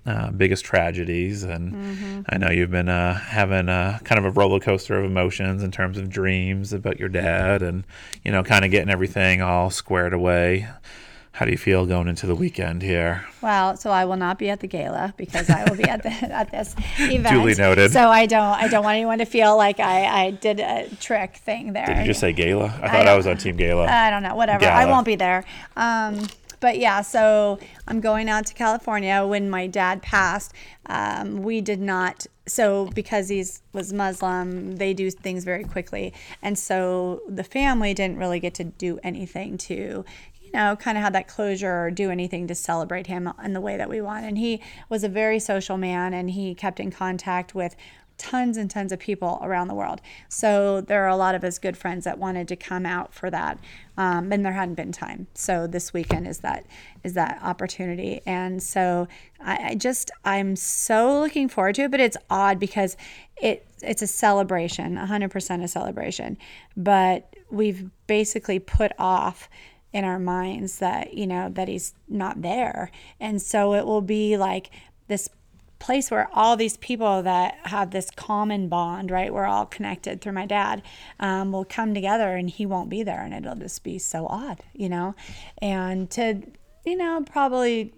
[0.06, 1.42] uh, biggest tragedies.
[1.42, 5.62] And I know you've been uh, having uh, kind of a roller coaster of emotions
[5.62, 7.84] in terms of dreams about your dad and,
[8.24, 10.68] you know, kind of getting everything all squared away.
[11.32, 13.26] How do you feel going into the weekend here?
[13.42, 16.08] Well, so I will not be at the gala because I will be at the
[16.32, 17.28] at this event.
[17.28, 17.92] Duly noted.
[17.92, 21.36] So I don't I don't want anyone to feel like I, I did a trick
[21.44, 21.84] thing there.
[21.84, 22.64] Did you just say gala?
[22.82, 23.84] I thought I, don't- was on Team Gala.
[23.86, 24.64] I don't know, whatever.
[24.64, 25.44] I won't be there.
[25.76, 26.26] Um,
[26.60, 29.24] but yeah, so I'm going out to California.
[29.26, 30.52] When my dad passed,
[30.86, 32.26] um, we did not.
[32.46, 38.18] So because he was Muslim, they do things very quickly, and so the family didn't
[38.18, 40.04] really get to do anything to.
[40.42, 43.60] You know, kind of have that closure or do anything to celebrate him in the
[43.60, 44.24] way that we want.
[44.24, 47.74] And he was a very social man and he kept in contact with
[48.18, 50.00] tons and tons of people around the world.
[50.28, 53.30] So there are a lot of his good friends that wanted to come out for
[53.30, 53.58] that,
[53.96, 55.26] um, and there hadn't been time.
[55.34, 56.66] So this weekend is that
[57.04, 59.08] is that opportunity, and so
[59.40, 61.90] I, I just I'm so looking forward to it.
[61.90, 62.96] But it's odd because
[63.40, 66.38] it it's a celebration, 100% a celebration,
[66.76, 69.48] but we've basically put off
[69.92, 72.90] in our minds that you know that he's not there
[73.20, 74.68] and so it will be like
[75.08, 75.28] this
[75.78, 80.32] place where all these people that have this common bond right we're all connected through
[80.32, 80.82] my dad
[81.20, 84.62] um, will come together and he won't be there and it'll just be so odd
[84.72, 85.14] you know?
[85.60, 86.42] And to
[86.84, 87.92] you know probably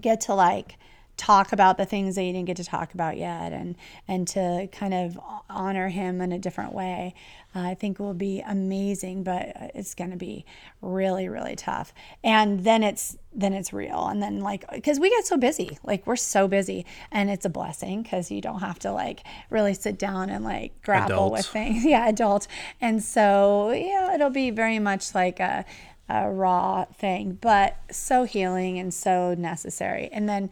[0.00, 0.76] get to like
[1.20, 3.76] talk about the things that you didn't get to talk about yet and
[4.08, 5.18] and to kind of
[5.48, 7.14] honor him in a different way
[7.54, 10.44] uh, i think will be amazing but it's going to be
[10.80, 11.92] really really tough.
[12.22, 14.06] And then it's then it's real.
[14.06, 15.78] And then like because we get so busy.
[15.84, 16.86] Like we're so busy.
[17.10, 20.80] And it's a blessing because you don't have to like really sit down and like
[20.82, 21.84] grapple with things.
[21.90, 22.46] Yeah adult.
[22.80, 25.64] And so yeah it'll be very much like a
[26.08, 30.08] a raw thing, but so healing and so necessary.
[30.12, 30.50] And then,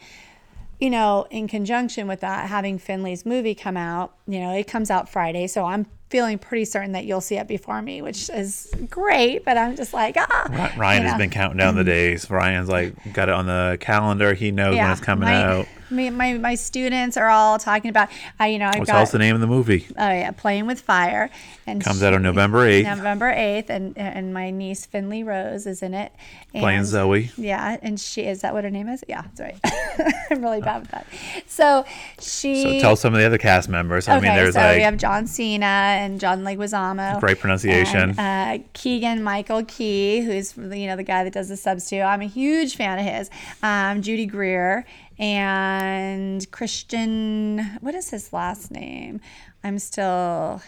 [0.78, 4.90] you know, in conjunction with that, having Finley's movie come out, you know, it comes
[4.90, 5.46] out Friday.
[5.46, 9.44] So I'm feeling pretty certain that you'll see it before me, which is great.
[9.44, 10.72] But I'm just like, ah.
[10.76, 12.30] Ryan you has been counting down the days.
[12.30, 14.34] Ryan's like got it on the calendar.
[14.34, 15.68] He knows when it's coming my, out.
[15.90, 18.08] My, my my students are all talking about.
[18.38, 19.86] I you know I What's got the name of the movie?
[19.96, 21.30] oh yeah, playing with fire,
[21.66, 22.96] and Comes she- out on November 8th.
[22.96, 26.12] November eighth, and and my niece Finley Rose is in it.
[26.54, 27.30] Playing Zoe.
[27.36, 29.04] Yeah, and she is that what her name is?
[29.08, 29.58] Yeah, that's right.
[30.30, 31.06] I'm really bad with that.
[31.46, 31.84] So
[32.20, 32.62] she.
[32.62, 34.08] So tell some of the other cast members.
[34.08, 37.20] I Okay, mean, there's so like we have John Cena and John Leguizamo.
[37.20, 38.14] Great pronunciation.
[38.18, 42.00] And, uh, Keegan Michael Key, who's you know the guy that does the subs too.
[42.00, 43.30] I'm a huge fan of his.
[43.62, 44.84] Um, Judy Greer
[45.18, 47.78] and Christian.
[47.80, 49.20] What is his last name?
[49.64, 50.62] I'm still.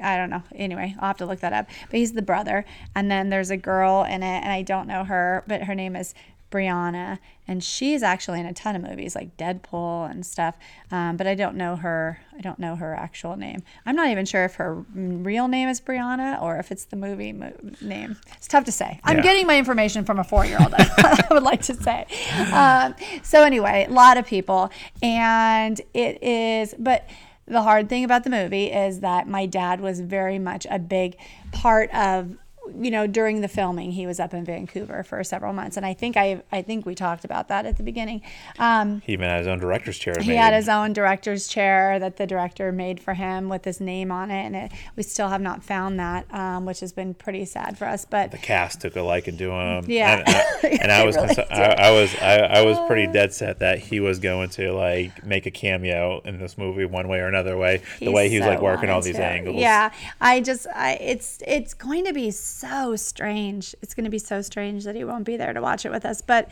[0.00, 0.42] I don't know.
[0.54, 1.66] Anyway, I'll have to look that up.
[1.90, 2.64] But he's the brother.
[2.94, 5.96] And then there's a girl in it, and I don't know her, but her name
[5.96, 6.14] is
[6.54, 10.56] Brianna, and she's actually in a ton of movies like Deadpool and stuff.
[10.92, 12.20] Um, but I don't know her.
[12.36, 13.62] I don't know her actual name.
[13.84, 17.32] I'm not even sure if her real name is Brianna or if it's the movie
[17.32, 18.16] mo- name.
[18.36, 19.00] It's tough to say.
[19.02, 19.22] I'm Yeah.
[19.22, 20.74] getting my information from a four-year-old.
[20.78, 22.06] I would like to say.
[22.52, 22.94] Um,
[23.24, 24.70] so anyway, a lot of people,
[25.02, 27.06] and it is, but.
[27.46, 31.18] The hard thing about the movie is that my dad was very much a big
[31.52, 32.38] part of
[32.78, 35.94] you know during the filming he was up in Vancouver for several months and I
[35.94, 38.22] think I I think we talked about that at the beginning
[38.58, 40.14] um, he even had his own director's chair.
[40.20, 44.10] he had his own director's chair that the director made for him with his name
[44.10, 47.44] on it and it, we still have not found that um, which has been pretty
[47.44, 49.84] sad for us but the cast took a liking to him.
[49.86, 50.18] Yeah.
[50.18, 53.32] and, I- and I was, really cons- I, I was I, I was pretty dead
[53.34, 57.20] set that he was going to like make a cameo in this movie one way
[57.20, 57.82] or another way.
[57.98, 59.24] The way he was so like working all these to.
[59.24, 59.56] angles.
[59.56, 62.53] Yeah, I just, I, it's, it's going to be so
[62.96, 63.74] strange.
[63.82, 66.04] It's going to be so strange that he won't be there to watch it with
[66.04, 66.20] us.
[66.20, 66.48] But,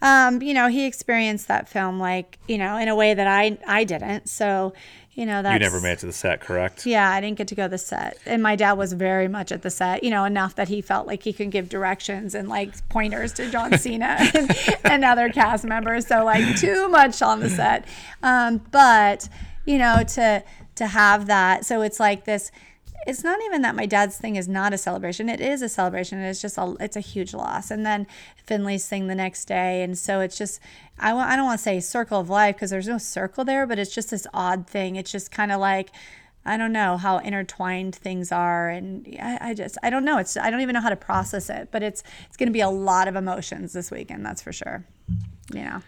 [0.00, 3.58] um, you know, he experienced that film like, you know, in a way that I,
[3.66, 4.28] I didn't.
[4.28, 4.72] So,
[5.12, 6.86] you know, that You never made it to the set, correct?
[6.86, 8.16] yeah, I didn't get to go to the set.
[8.24, 11.06] And my dad was very much at the set, you know, enough that he felt
[11.06, 14.50] like he could give directions and like pointers to John Cena and,
[14.84, 16.06] and other cast members.
[16.06, 17.86] So like too much on the set.
[18.22, 19.28] Um, but,
[19.66, 20.42] you know, to
[20.76, 21.66] to have that.
[21.66, 22.50] So it's like this
[23.06, 25.28] it's not even that my dad's thing is not a celebration.
[25.28, 26.20] It is a celebration.
[26.20, 27.70] It's just a it's a huge loss.
[27.70, 28.06] And then
[28.46, 30.60] Finley's thing the next day, and so it's just
[30.98, 33.66] I want I don't want to say circle of life because there's no circle there,
[33.66, 34.96] but it's just this odd thing.
[34.96, 35.90] It's just kind of like
[36.44, 40.18] I don't know how intertwined things are, and I, I just I don't know.
[40.18, 42.60] It's I don't even know how to process it, but it's it's going to be
[42.60, 44.24] a lot of emotions this weekend.
[44.24, 44.84] That's for sure.
[45.52, 45.82] You know.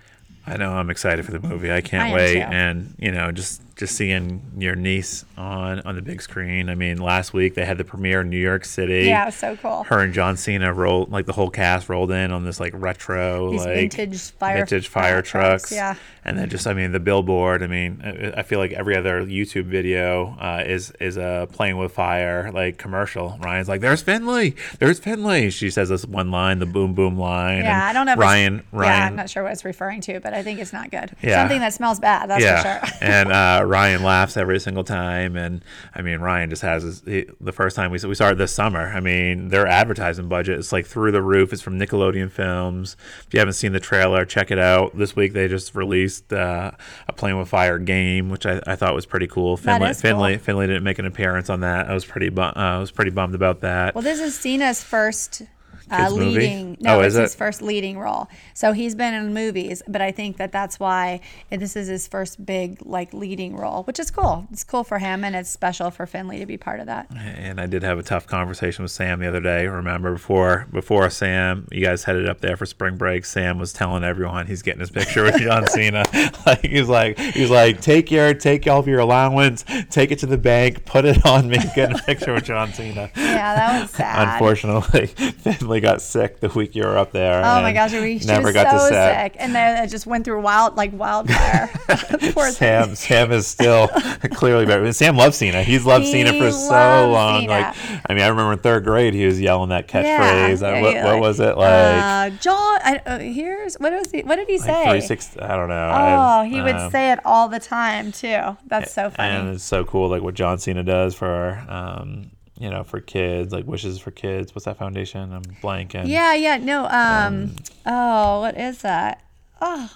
[0.47, 1.73] I know I'm excited for the movie.
[1.73, 2.35] I can't I wait.
[2.35, 2.41] too.
[2.41, 6.69] And you know, just just seeing your niece on on the big screen.
[6.69, 9.07] I mean, last week they had the premiere in New York City.
[9.07, 9.85] Yeah, it was so cool.
[9.85, 13.51] Her and John Cena rolled like the whole cast rolled in on this like retro
[13.51, 15.63] These like vintage fire- vintage fire fire trucks.
[15.69, 15.95] trucks, yeah.
[16.25, 17.63] And then just I mean the billboard.
[17.63, 21.77] I mean I I feel like every other YouTube video uh, is is a playing
[21.77, 23.37] with fire like commercial.
[23.43, 27.65] Ryan's like, "There's Finley, there's Finley." She says this one line, the boom boom line.
[27.65, 28.15] Yeah, and I don't know.
[28.23, 28.63] Ryan.
[28.73, 28.93] Ryan.
[29.01, 31.11] Yeah, I'm not sure what it's referring to, but I think it's not good.
[31.23, 31.43] Yeah.
[31.43, 32.31] Something that smells bad.
[32.31, 32.99] That's yeah, for sure.
[33.03, 37.27] and uh, Ryan laughs every single time, and I mean Ryan just has his, he,
[37.41, 38.93] the first time we we saw it this summer.
[38.95, 41.53] I mean their advertising budget is like through the roof.
[41.53, 42.97] It's from Nickelodeon Films.
[43.27, 44.97] If you haven't seen the trailer, check it out.
[44.97, 46.73] This week they just released uh,
[47.09, 49.57] a Playing with Fire game, which I, I thought was pretty cool.
[49.57, 50.39] Finley Finley.
[50.39, 51.89] Finley didn't make an appearance on that.
[51.89, 53.95] I was pretty bu- uh, I was pretty bummed about that.
[53.95, 55.43] Well, this is Cena's first
[55.91, 56.31] uh, Kids movie?
[56.31, 56.77] leading.
[56.81, 57.39] No, Oh, it's is his it?
[57.39, 58.29] first leading role.
[58.55, 61.21] So he's been in movies, but I think that that's why
[61.51, 64.47] this is his first big like leading role, which is cool.
[64.53, 67.07] It's cool for him, and it's special for Finley to be part of that.
[67.17, 69.67] and I did have a tough conversation with Sam the other day.
[69.67, 73.25] Remember before before Sam, you guys headed up there for spring break.
[73.25, 76.05] Sam was telling everyone he's getting his picture with John Cena.
[76.47, 80.27] like he's like he's like take your take all of your allowance, take it to
[80.27, 83.11] the bank, put it on me, get a picture with John Cena.
[83.17, 84.33] Yeah, that was sad.
[84.35, 87.39] Unfortunately, Finley got sick the week you were up there.
[87.41, 89.33] Oh my gosh, we, never got so to set.
[89.33, 91.71] sick, and then it just went through wild like wildfire.
[92.33, 92.53] Poor thing.
[92.53, 93.89] Sam Sam is still
[94.33, 94.93] clearly better.
[94.93, 95.63] Sam loves Cena.
[95.63, 97.43] He's loved Cena He for so long.
[97.43, 97.53] Cena.
[97.53, 97.77] Like
[98.09, 100.61] I mean, I remember in third grade he was yelling that catchphrase.
[100.61, 102.33] Yeah, Uh, what, yeah, what was it like?
[102.33, 104.23] Uh, John, I, uh, here's what was he?
[104.23, 104.91] What did he like say?
[104.91, 105.37] three six.
[105.41, 105.89] I don't know.
[105.93, 108.57] Oh, I- he would um, say it all the time too.
[108.67, 109.35] That's so funny.
[109.35, 113.53] And it's so cool, like what John Cena does for, um, you know, for kids,
[113.53, 114.55] like Wishes for Kids.
[114.55, 115.33] What's that foundation?
[115.33, 116.07] I'm blanking.
[116.07, 116.87] Yeah, yeah, no.
[116.87, 119.23] Um, oh, what is that?
[119.61, 119.91] Oh,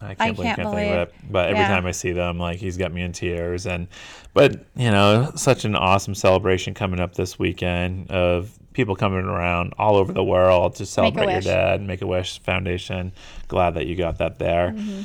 [0.00, 1.14] I can't, I believe, can't can't think of it.
[1.30, 1.68] But every yeah.
[1.68, 3.66] time I see them, like he's got me in tears.
[3.66, 3.86] And
[4.32, 9.74] but you know, such an awesome celebration coming up this weekend of people coming around
[9.76, 11.82] all over the world to celebrate your dad.
[11.82, 13.12] Make a Wish Foundation.
[13.48, 14.70] Glad that you got that there.
[14.70, 15.02] Mm-hmm.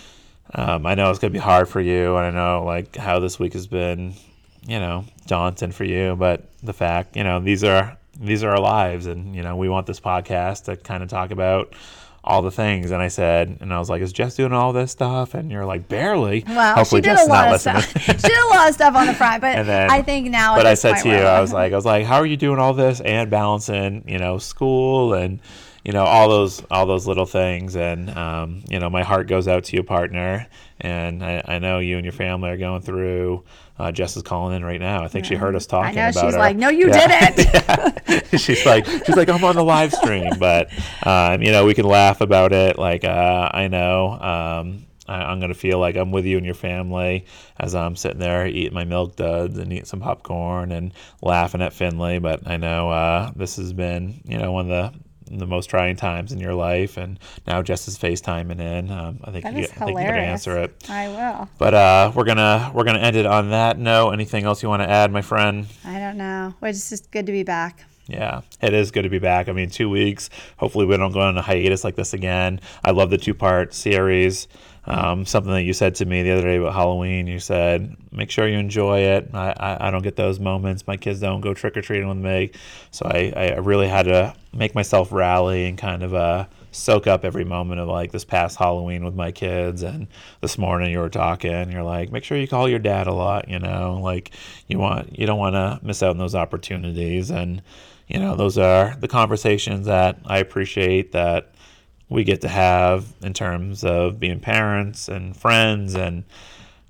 [0.53, 3.37] Um, I know it's gonna be hard for you, and I know like how this
[3.37, 4.13] week has been.
[4.67, 8.59] you know, daunting for you, but the fact, you know, these are these are our
[8.59, 11.73] lives, and you know, we want this podcast to kind of talk about
[12.23, 12.89] all the things.
[12.91, 15.65] And I said, and I was like, "Is Jess doing all this stuff?" And you're
[15.65, 17.91] like, "Barely." Well, Hopefully she did Jess a lot of stuff.
[18.01, 20.55] she did a lot of stuff on the front, but then- I think now.
[20.55, 22.37] but I said to you, we're- I was like, I was like, how are you
[22.37, 25.39] doing all this and balancing, you know, school and
[25.83, 29.47] you know all those all those little things, and um, you know, my heart goes
[29.47, 30.47] out to you, partner,
[30.81, 33.43] and I, I know you and your family are going through.
[33.77, 35.03] Uh, Jess is calling in right now.
[35.03, 35.97] I think she heard us talking.
[35.99, 37.31] I know she's her- like, no, you Yeah.
[37.35, 37.99] didn't.
[38.39, 40.69] she's like she's like I'm on the live stream, but
[41.03, 42.77] um, you know we can laugh about it.
[42.77, 46.55] Like uh, I know um, I, I'm gonna feel like I'm with you and your
[46.55, 47.25] family
[47.59, 51.73] as I'm sitting there eating my milk duds and eating some popcorn and laughing at
[51.73, 52.19] Finley.
[52.19, 54.99] But I know uh, this has been you know one of the
[55.29, 58.91] the most trying times in your life, and now Jess is FaceTiming in.
[58.91, 60.27] Um, I think That you, is I think you hilarious.
[60.47, 60.89] answer it.
[60.89, 61.49] I will.
[61.57, 64.11] But uh, we're gonna we're gonna end it on that note.
[64.11, 65.67] Anything else you want to add, my friend?
[65.85, 66.53] I don't know.
[66.61, 67.83] It's just good to be back.
[68.07, 69.49] Yeah, it is good to be back.
[69.49, 70.29] I mean, two weeks.
[70.57, 72.61] Hopefully, we don't go on a hiatus like this again.
[72.83, 74.47] I love the two part series.
[74.87, 78.29] Um, something that you said to me the other day about Halloween, you said, make
[78.29, 79.29] sure you enjoy it.
[79.33, 80.85] I, I, I don't get those moments.
[80.85, 82.51] My kids don't go trick or treating with me.
[82.91, 87.25] So I, I really had to make myself rally and kind of uh, soak up
[87.25, 89.81] every moment of like this past Halloween with my kids.
[89.81, 90.07] And
[90.41, 93.49] this morning you were talking, you're like, make sure you call your dad a lot,
[93.49, 94.31] you know, like
[94.67, 97.31] you want, you don't want to miss out on those opportunities.
[97.31, 97.63] And,
[98.07, 101.54] you know, those are the conversations that I appreciate that
[102.09, 105.95] we get to have in terms of being parents and friends.
[105.95, 106.23] And,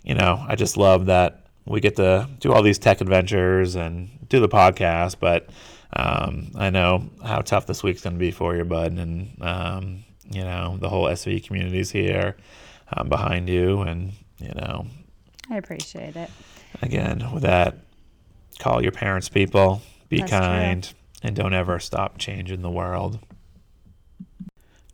[0.03, 4.09] you know, I just love that we get to do all these tech adventures and
[4.29, 5.17] do the podcast.
[5.19, 5.49] But
[5.93, 8.93] um, I know how tough this week's going to be for you, bud.
[8.93, 12.35] And, um, you know, the whole SV community's here
[12.95, 13.81] um, behind you.
[13.81, 14.87] And, you know,
[15.49, 16.29] I appreciate it.
[16.81, 17.77] again, with that,
[18.59, 20.39] call your parents, people, be That's true.
[20.39, 20.93] kind,
[21.23, 23.19] and don't ever stop changing the world.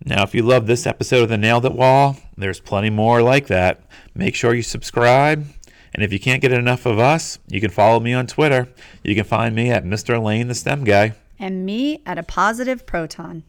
[0.04, 3.47] Now, if you love this episode of the Nailed It Wall, there's plenty more like
[3.47, 3.84] that.
[4.16, 5.45] Make sure you subscribe.
[5.93, 8.68] And if you can't get enough of us, you can follow me on Twitter.
[9.04, 10.22] You can find me at Mr.
[10.22, 11.14] Lane the STEM Guy.
[11.38, 13.43] And me at a positive proton.